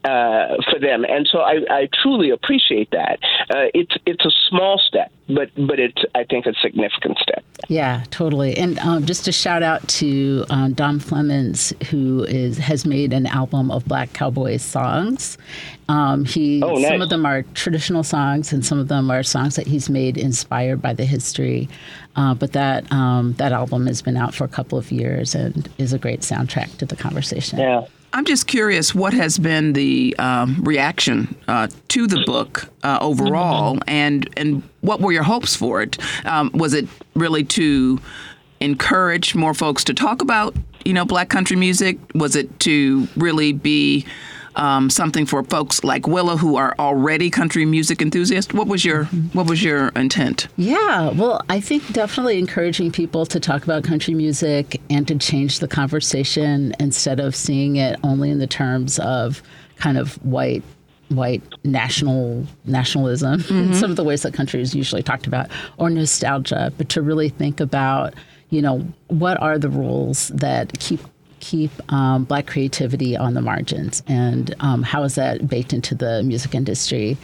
[0.06, 3.20] uh, for them, and so I, I truly appreciate that.
[3.50, 7.44] Uh, it's it's a small step, but but it's I think a significant step.
[7.70, 8.56] Yeah, totally.
[8.56, 13.26] And um, just a shout out to um, Dom Flemons, who is has made an
[13.26, 15.40] album of Black Cowboy songs.
[15.90, 16.88] Um, he oh, nice.
[16.88, 20.18] some of them are traditional songs, and some of them are songs that he's made
[20.18, 21.68] inspired by the history.
[22.16, 25.68] Uh, but that um, that album has been out for a couple of years and
[25.80, 27.58] is a great soundtrack to the conversation.
[27.58, 27.86] Yeah.
[28.16, 33.76] I'm just curious what has been the um, reaction uh, to the book uh, overall,
[33.76, 33.90] mm-hmm.
[33.90, 35.98] and and what were your hopes for it?
[36.26, 38.00] Um, was it really to
[38.62, 40.56] encourage more folks to talk about
[40.86, 41.98] you know black country music?
[42.14, 44.06] Was it to really be
[44.56, 48.54] um, something for folks like Willa who are already country music enthusiasts?
[48.54, 50.48] What was your what was your intent?
[50.58, 55.60] Yeah, well, I think definitely encouraging people to talk about country music and to change
[55.60, 59.42] the conversation instead of seeing it only in the terms of
[59.78, 60.64] kind of white
[61.10, 63.74] white national nationalism mm-hmm.
[63.74, 65.48] some of the ways that country is usually talked about
[65.78, 68.16] or nostalgia but to really think about
[68.50, 71.00] you know what are the rules that keep
[71.46, 74.02] keep um, black creativity on the margins?
[74.08, 77.18] And um, how is that baked into the music industry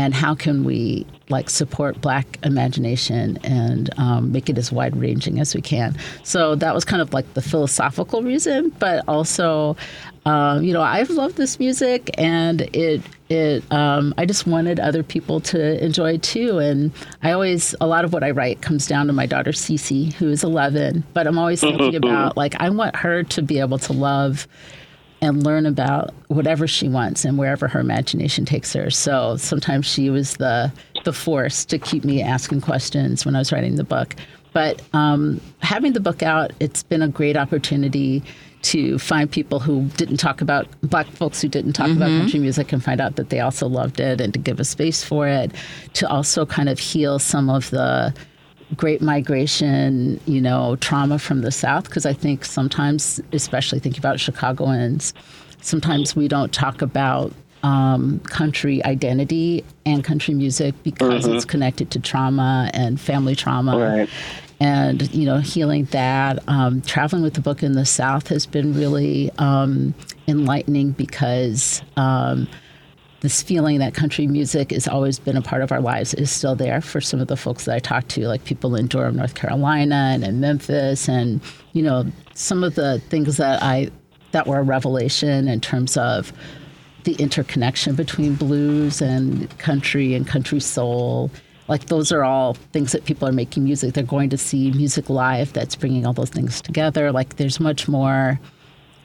[0.00, 5.38] and how can we like support black imagination and um, make it as wide ranging
[5.38, 5.94] as we can?
[6.22, 9.76] So that was kind of like the philosophical reason but also
[10.24, 15.02] um, you know i've loved this music and it it um, i just wanted other
[15.02, 16.58] people to enjoy too.
[16.58, 16.92] And
[17.22, 20.30] i always a lot of what i write comes down to my daughter Cece, who
[20.30, 23.92] is 11 but i'm always thinking about like i want her to be able to
[23.92, 24.48] love
[25.22, 28.90] and learn about whatever she wants and wherever her imagination takes her.
[28.90, 30.72] So sometimes she was the
[31.04, 34.16] the force to keep me asking questions when I was writing the book.
[34.52, 38.22] But um, having the book out, it's been a great opportunity
[38.62, 41.96] to find people who didn't talk about black folks who didn't talk mm-hmm.
[41.96, 44.64] about country music and find out that they also loved it and to give a
[44.64, 45.50] space for it
[45.94, 48.14] to also kind of heal some of the
[48.76, 54.20] great migration, you know, trauma from the South, because I think sometimes, especially thinking about
[54.20, 55.12] Chicagoans,
[55.60, 61.34] sometimes we don't talk about um, country identity and country music because mm-hmm.
[61.34, 63.78] it's connected to trauma and family trauma.
[63.78, 64.08] Right.
[64.60, 68.74] And you know, healing that, um, traveling with the book in the South has been
[68.74, 69.94] really um,
[70.28, 72.46] enlightening because um,
[73.20, 76.54] this feeling that country music has always been a part of our lives is still
[76.54, 79.34] there for some of the folks that I talk to, like people in Durham, North
[79.34, 81.40] Carolina, and in Memphis, and
[81.72, 83.90] you know some of the things that I
[84.32, 86.32] that were a revelation in terms of
[87.04, 91.30] the interconnection between blues and country and country soul.
[91.68, 93.94] Like those are all things that people are making music.
[93.94, 97.12] They're going to see music live that's bringing all those things together.
[97.12, 98.40] Like there's much more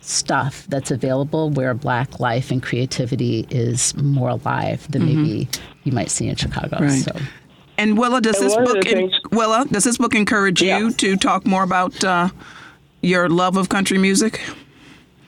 [0.05, 5.23] stuff that's available where black life and creativity is more alive than mm-hmm.
[5.23, 5.49] maybe
[5.83, 6.77] you might see in Chicago.
[6.79, 7.01] Right.
[7.01, 7.11] So.
[7.77, 10.77] And Willa, does and this book in, Willa, does this book encourage yeah.
[10.77, 12.29] you to talk more about uh,
[13.01, 14.41] your love of country music?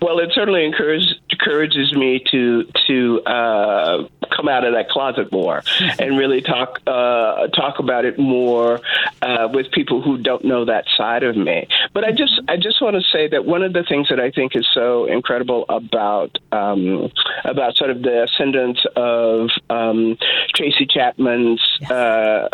[0.01, 5.63] Well, it certainly encourages encourages me to to uh, come out of that closet more
[5.99, 8.79] and really talk uh, talk about it more
[9.21, 11.67] uh, with people who don't know that side of me.
[11.93, 14.31] But I just I just want to say that one of the things that I
[14.31, 17.11] think is so incredible about um,
[17.43, 20.17] about sort of the ascendance of um,
[20.55, 22.47] Tracy Chapman's uh,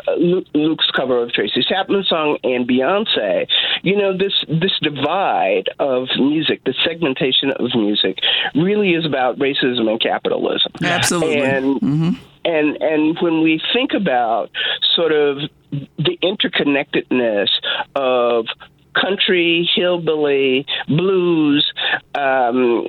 [0.53, 3.47] Luke's cover of Tracy Chapman's song and Beyonce,
[3.81, 8.19] you know this this divide of music, the segmentation of music,
[8.55, 10.71] really is about racism and capitalism.
[10.81, 11.41] Absolutely.
[11.41, 12.09] And mm-hmm.
[12.45, 14.51] and and when we think about
[14.95, 15.37] sort of
[15.71, 17.49] the interconnectedness
[17.95, 18.45] of
[18.93, 21.71] country, hillbilly, blues,
[22.15, 22.87] um,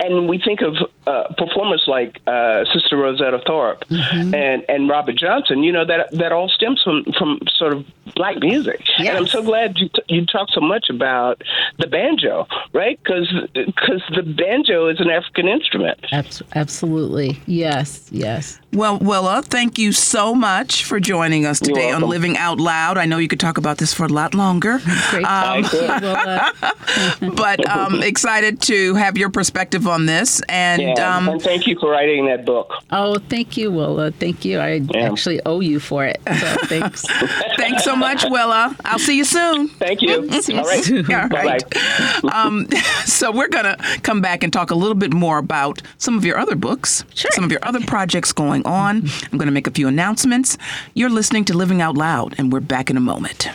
[0.00, 0.76] and we think of
[1.06, 4.34] uh, performers like uh, Sister Rosetta Tharpe mm-hmm.
[4.34, 5.62] and and Robert Johnson.
[5.62, 8.82] You know that that all stems from from sort of black music.
[8.98, 9.08] Yes.
[9.08, 11.42] And I'm so glad you t- you talk so much about
[11.78, 12.98] the banjo, right?
[13.02, 15.98] Because because the banjo is an African instrument.
[16.54, 18.58] absolutely, yes, yes.
[18.72, 22.02] Well, Willa, thank you so much for joining us today on.
[22.02, 22.98] Living Out Loud.
[22.98, 24.78] I know you could talk about this for a lot longer.
[25.10, 26.02] Great Um, talk.
[26.02, 26.52] Well,
[27.36, 30.40] but um, excited to have your perspective on this.
[30.48, 32.72] And Yeah, um, and thank you for writing that book.
[32.90, 34.10] oh, thank you, Willa.
[34.10, 34.58] Thank you.
[34.58, 36.20] I actually owe you for it.
[36.26, 37.02] So thanks.
[37.56, 38.74] thanks so much, Willa.
[38.84, 39.68] I'll see you soon.
[39.68, 40.30] Thank you.
[40.42, 40.84] See you All right.
[40.84, 41.12] soon.
[41.14, 41.58] All Bye
[42.32, 42.66] Um,
[43.04, 46.24] so we're going to come back and talk a little bit more about some of
[46.24, 47.30] your other books, Sure.
[47.32, 49.08] some of your other projects going on.
[49.32, 50.56] I'm going to make a few announcements.
[50.94, 53.48] You're listening to Living Out Loud, and we're back in a moment.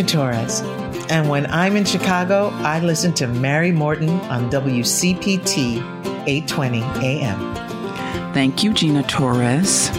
[0.00, 0.62] Gina Torres,
[1.10, 5.76] and when I'm in Chicago, I listen to Mary Morten on WCPT
[6.26, 7.54] 820 AM.
[8.32, 9.90] Thank you, Gina Torres.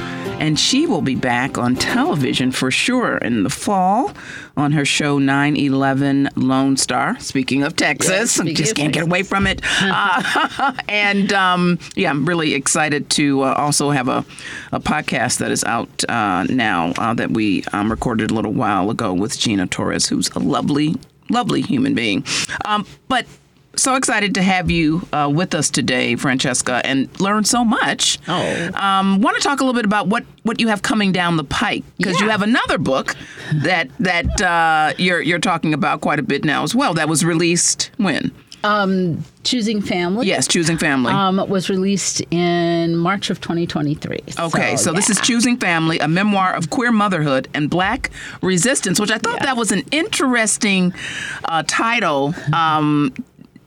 [0.42, 4.12] And she will be back on television for sure in the fall
[4.58, 7.20] on her show 9 11 Lone Star.
[7.20, 9.62] Speaking of Texas, speaking just can't get away from it.
[9.80, 14.26] Uh, and um, yeah, I'm really excited to uh, also have a,
[14.72, 18.90] a podcast that is out uh, now uh, that we um, recorded a little while
[18.90, 20.96] ago with Gina Torres, who's a lovely,
[21.30, 22.26] lovely human being.
[22.66, 23.28] Um, but
[23.76, 28.20] so excited to have you uh, with us today, Francesca, and learn so much.
[28.28, 28.70] Oh.
[28.74, 31.44] Um, want to talk a little bit about what, what you have coming down the
[31.44, 33.16] pike because you have another book
[33.54, 36.94] that that uh, you're you're talking about quite a bit now as well.
[36.94, 38.32] That was released when?
[39.44, 40.28] Choosing Family.
[40.28, 41.12] Yes, choosing family.
[41.12, 44.20] Um, was released in March of 2023.
[44.38, 45.20] Okay, so, this is.
[45.22, 48.12] Choosing Family, a memoir of queer motherhood and black
[48.42, 49.46] resistance, which I thought Yeah.
[49.48, 50.94] that was an interesting
[51.46, 52.36] uh, title.
[52.54, 53.14] Um,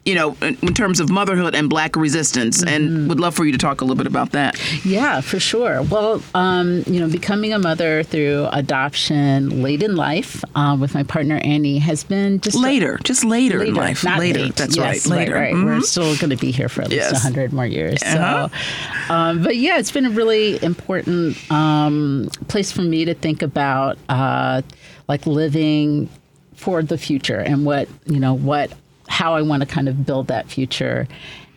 [0.04, 2.68] you know, in, in terms of motherhood and black resistance, Mm-hmm.
[2.68, 4.58] and would love for you to talk a little bit about that.
[4.84, 5.82] Yeah, for sure.
[5.82, 11.02] Well, um, you know, becoming a mother through adoption late in life uh, with my
[11.04, 14.04] partner Annie has been just Later, just later, in life.
[14.04, 14.56] not later, late.
[14.56, 15.16] that's Yes, right.
[15.18, 15.82] Later, Right, We're Mhm.
[15.82, 17.12] still going to be here for at least Yes.
[17.12, 18.02] a 100 more years.
[18.02, 18.48] Uh-huh.
[19.08, 23.42] So, um, but yeah, it's been a really important um, place for me to think
[23.42, 24.62] about, uh,
[25.08, 26.08] like living
[26.54, 28.72] for the future and what you know what
[29.08, 31.06] how I want to kind of build that future.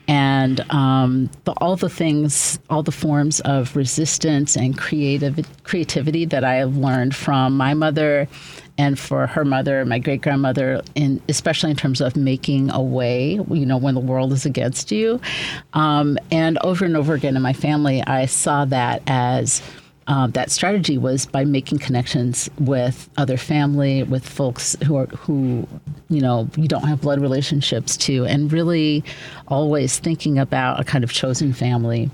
[0.09, 6.45] And um, the, all the things, all the forms of resistance and creative creativity that
[6.45, 8.27] I have learned from my mother,
[8.77, 13.39] and for her mother, my great grandmother, in especially in terms of making a way,
[13.49, 15.19] you know, when the world is against you.
[15.73, 19.61] Um, and over and over again in my family, I saw that as
[20.07, 25.67] um, that strategy was by making connections with other family, with folks who are who
[26.09, 29.03] you know you don't have blood relationships to, and really
[29.47, 32.09] always thinking about a kind of chosen family.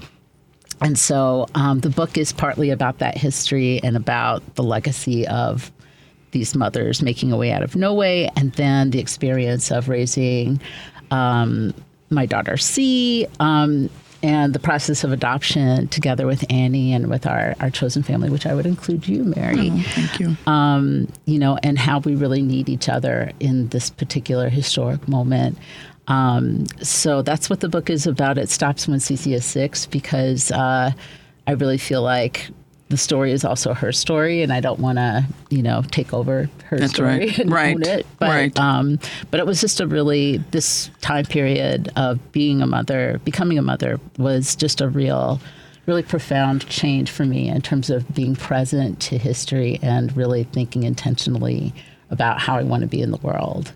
[0.82, 5.72] And so um, the book is partly about that history and about the legacy of
[6.32, 10.60] these mothers making a way out of no way, and then the experience of raising
[11.12, 11.74] um,
[12.10, 13.28] my daughter C.
[13.39, 13.91] Um,
[14.24, 18.46] and the process of adoption together with Annie and with our, our chosen family, which
[18.46, 19.70] I would include you, Mary.
[19.70, 20.38] Thank you.
[20.48, 25.58] Um, you know, and how we really need each other in this particular historic moment.
[26.08, 28.38] Um, so that's what the book is about.
[28.38, 30.92] It stops when Cece is six because uh,
[31.46, 32.50] I really feel like
[32.90, 36.50] the story is also her story, and I don't want to, you know, take over
[36.66, 37.40] her That's story right.
[37.40, 37.76] and Right.
[37.76, 38.06] own it.
[38.20, 38.60] But, Right.
[38.60, 39.00] um,
[39.32, 43.62] but it was just a really this time period of being a mother, becoming a
[43.64, 45.40] mother was just a real,
[45.86, 50.84] really profound change for me in terms of being present to history and really thinking
[50.84, 51.74] intentionally
[52.12, 53.72] about how I want to be in the world.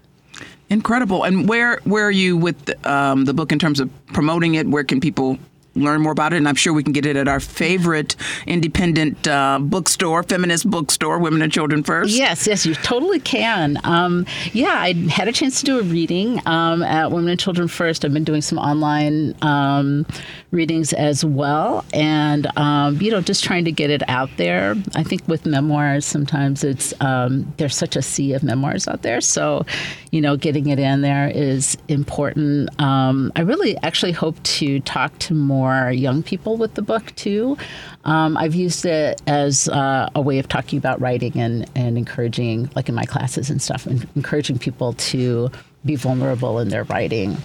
[0.70, 1.24] Incredible.
[1.24, 4.68] And where where are you with um, the book in terms of promoting it?
[4.68, 5.38] Where can people
[5.84, 8.16] learn more about it, and I'm sure we can get it at our favorite
[8.46, 12.12] independent uh, bookstore, feminist bookstore, Women and Children First.
[12.12, 13.80] Yes, yes, you totally can.
[13.84, 17.68] Um, yeah, I had a chance to do a reading um, at Women and Children
[17.68, 18.06] First.
[18.06, 20.06] I've been doing some online um,
[20.52, 24.76] readings as well, and um, you know, just trying to get it out there.
[24.96, 29.22] I think with memoirs, sometimes it's um, there's such a sea of memoirs out there,
[29.22, 29.66] so
[30.12, 32.70] you know, getting it in there is important.
[32.82, 37.58] Um, I really actually hope to talk to more young people with the book too.
[38.04, 42.70] Um, I've used it as uh, a way of talking about writing and, and encouraging,
[42.76, 45.50] like in my classes and stuff, and encouraging people to
[45.86, 47.38] be vulnerable in their writing.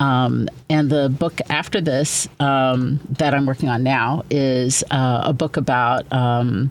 [0.00, 5.32] Um, and the book after this um, that I'm working on now is uh, a
[5.32, 6.70] book about um,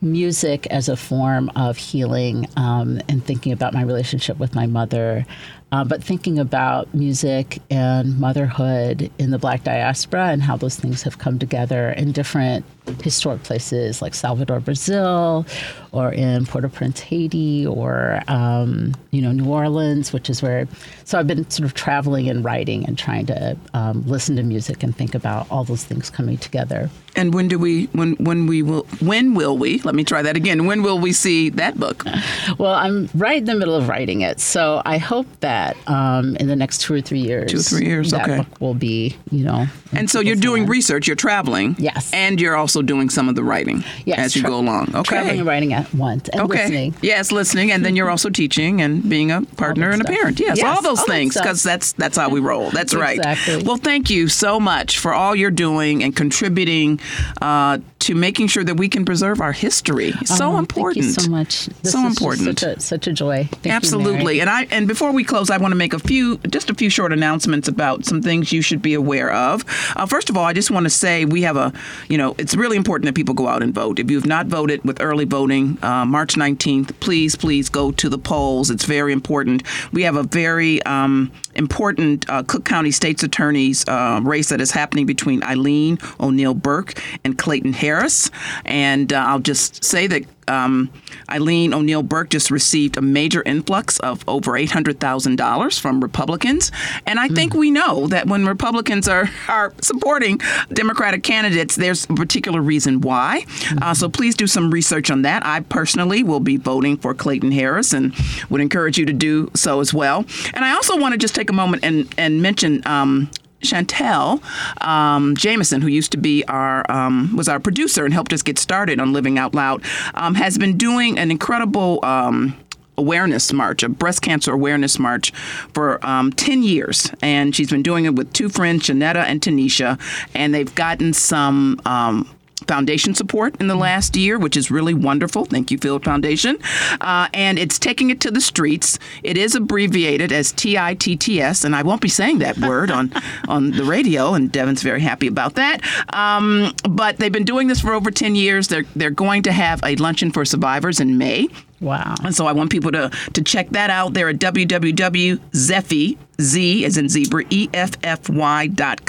[0.00, 5.26] music as a form of healing um, and thinking about my relationship with my mother,
[5.74, 11.02] uh, but thinking about music and motherhood in the black diaspora and how those things
[11.02, 12.64] have come together in different
[13.02, 15.46] historic places like Salvador, Brazil,
[15.92, 20.68] or in Port-au-Prince, Haiti, or um, you know New Orleans, which is where.
[21.04, 24.82] So I've been sort of traveling and writing and trying to um, listen to music
[24.82, 26.90] and think about all those things coming together.
[27.16, 27.86] And when do we?
[27.86, 28.86] When when we will?
[29.00, 29.78] When will we?
[29.80, 30.66] Let me try that again.
[30.66, 32.04] When will we see that book?
[32.58, 36.46] Well, I'm right in the middle of writing it, so I hope that um, in
[36.46, 39.16] the next two or three years, two or three years, that okay, book will be
[39.30, 39.66] you know.
[39.92, 41.06] And so you're doing research.
[41.06, 41.76] You're traveling.
[41.78, 42.12] Yes.
[42.12, 43.84] And you're also doing some of the writing.
[44.04, 44.90] Yes, As you tra- go along.
[44.94, 45.02] Okay.
[45.02, 46.62] Traveling and writing at once and okay.
[46.62, 46.94] listening.
[47.02, 50.40] Yes, listening, and then you're also teaching and being a partner and a parent.
[50.40, 51.44] Yes, Yes, all those all things stuff.
[51.44, 52.70] because that's that's how we roll.
[52.70, 53.18] That's right.
[53.18, 53.62] Exactly.
[53.62, 57.00] Well, thank you so much for all you're doing and contributing
[57.42, 60.12] uh, to making sure that we can preserve our history.
[60.26, 61.04] So Oh, important.
[61.06, 61.66] Thank you so much.
[61.82, 62.58] This So important.
[62.58, 63.44] Such a, such a joy.
[63.50, 64.24] Thank you, Absolutely.
[64.24, 64.40] Mary.
[64.40, 66.90] and I and before we close, I want to make a few just a few
[66.90, 69.64] short announcements about some things you should be aware of.
[69.96, 71.72] Uh, first of all, I just want to say we have a
[72.08, 73.98] you know it's really important that people go out and vote.
[73.98, 78.18] If you've not voted with early voting, uh, March 19th, please please go to the
[78.18, 78.70] polls.
[78.70, 79.62] It's very important.
[79.92, 84.70] We have a very um, important uh, Cook County State's Attorney's uh, race that is
[84.70, 88.30] happening between Eileen O'Neill Burke and Clayton Harris.
[88.64, 90.90] And uh, I'll just say that um,
[91.30, 96.70] Eileen O'Neill Burke just received a major influx of over $800,000 from Republicans.
[97.06, 100.40] And I think we know that when Republicans are, are supporting
[100.72, 103.44] Democratic candidates, there's a particular reason why.
[103.80, 105.44] Uh, so please do some research on that.
[105.44, 108.14] I personally will be voting for Clayton Harris and
[108.50, 110.24] would encourage you to do so as well.
[110.52, 113.30] And I also want to just take a moment and, and mention um,
[113.64, 114.42] Chantel
[114.82, 118.58] um, Jameson, who used to be our um, was our producer and helped us get
[118.58, 119.82] started on Living Out Loud,
[120.14, 122.04] um, has been doing an incredible.
[122.04, 122.56] Um,
[122.96, 125.32] Awareness March, a breast cancer awareness march
[125.72, 127.10] for um, 10 years.
[127.22, 129.98] And she's been doing it with two friends, Janetta and Tanisha,
[130.32, 132.30] and they've gotten some um,
[132.66, 135.44] foundation support in the last year, which is really wonderful.
[135.44, 136.58] Thank you, Field Foundation.
[137.00, 138.98] Uh, and it's taking it to the streets.
[139.22, 143.12] It is abbreviated as TITTS, and I won't be saying that word on,
[143.48, 145.80] on the radio, and Devin's very happy about that.
[146.14, 148.68] Um, but they've been doing this for over 10 years.
[148.68, 151.48] They're, they're going to have a luncheon for survivors in May.
[151.80, 152.14] Wow.
[152.24, 154.14] And so I want people to to check that out.
[154.14, 159.00] They're at www.zeffy, Z as in zebra, E-F-F-Y dot.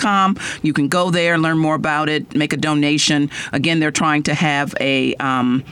[0.62, 3.30] You can go there, learn more about it, make a donation.
[3.54, 5.64] Again, they're trying to have a, um,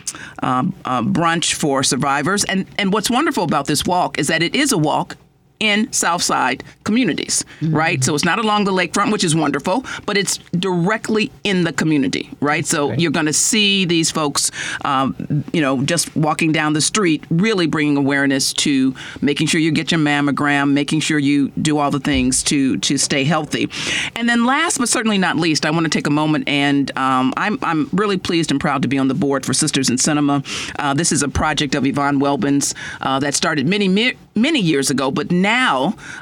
[0.41, 2.44] um, a brunch for survivors.
[2.46, 5.18] And, and what's wonderful about this walk is that it is a walk
[5.64, 8.03] in Southside communities, right?
[8.03, 12.30] So it's not along the lakefront, which is wonderful, but it's directly in the community,
[12.41, 12.66] right?
[12.66, 14.51] so you're going to see these folks,
[14.84, 15.16] um,
[15.53, 19.91] you know, just walking down the street, really bringing awareness to making sure you get
[19.91, 23.70] your mammogram, making sure you do all the things to to stay healthy.
[24.16, 27.34] And then last but certainly not least, I want to take a moment and um,
[27.38, 30.43] I'm I'm really pleased and proud to be on the board for Sisters in Cinema.
[30.80, 35.11] Uh, this is a project of Yvonne Welbon's uh, that started many many years ago,
[35.11, 35.53] but now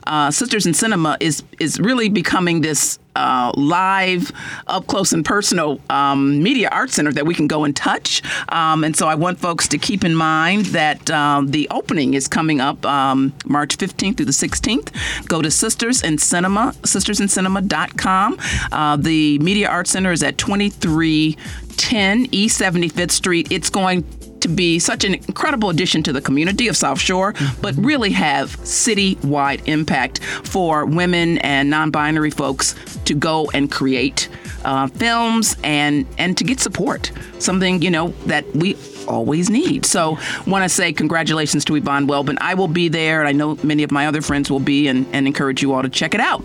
[0.07, 4.31] uh, Sisters in Cinema is is really becoming this uh, live,
[4.67, 8.21] up close and personal um, media art center that we can go and touch.
[8.49, 12.27] Um, and so I want folks to keep in mind that um, the opening is
[12.27, 15.27] coming up um, March 15th through the 16th.
[15.27, 18.37] Go to Sisters in Cinema, sistersincinema.com.
[18.71, 23.51] Uh, the media art center is at 2310 East 75th Street.
[23.51, 24.03] It's going
[24.41, 28.55] to be such an incredible addition to the community of South Shore, but really have
[28.65, 32.75] city-wide impact for women and non-binary folks
[33.05, 34.29] to go and create
[34.63, 37.11] uh, films and and to get support.
[37.39, 38.75] Something you know that we
[39.07, 39.85] always need.
[39.85, 40.17] So,
[40.47, 42.37] want to say congratulations to Yvonne Welbon.
[42.39, 45.05] I will be there, and I know many of my other friends will be, and,
[45.11, 46.43] and encourage you all to check it out.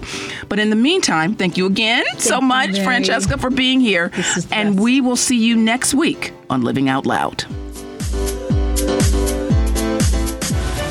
[0.48, 2.78] But in the meantime, thank you again thank so much.
[2.80, 4.10] Francesca, for being here.
[4.50, 4.80] And best.
[4.80, 7.44] we will see you next week on Living Out Loud.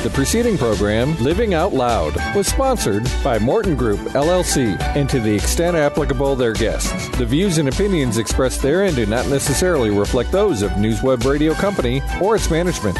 [0.06, 5.34] The preceding program, Living Out Loud, was sponsored by Morten Group, LLC, and to the
[5.34, 7.08] extent applicable, their guests.
[7.18, 12.02] The views and opinions expressed therein do not necessarily reflect those of NewsWeb Radio Company
[12.22, 12.96] or its management.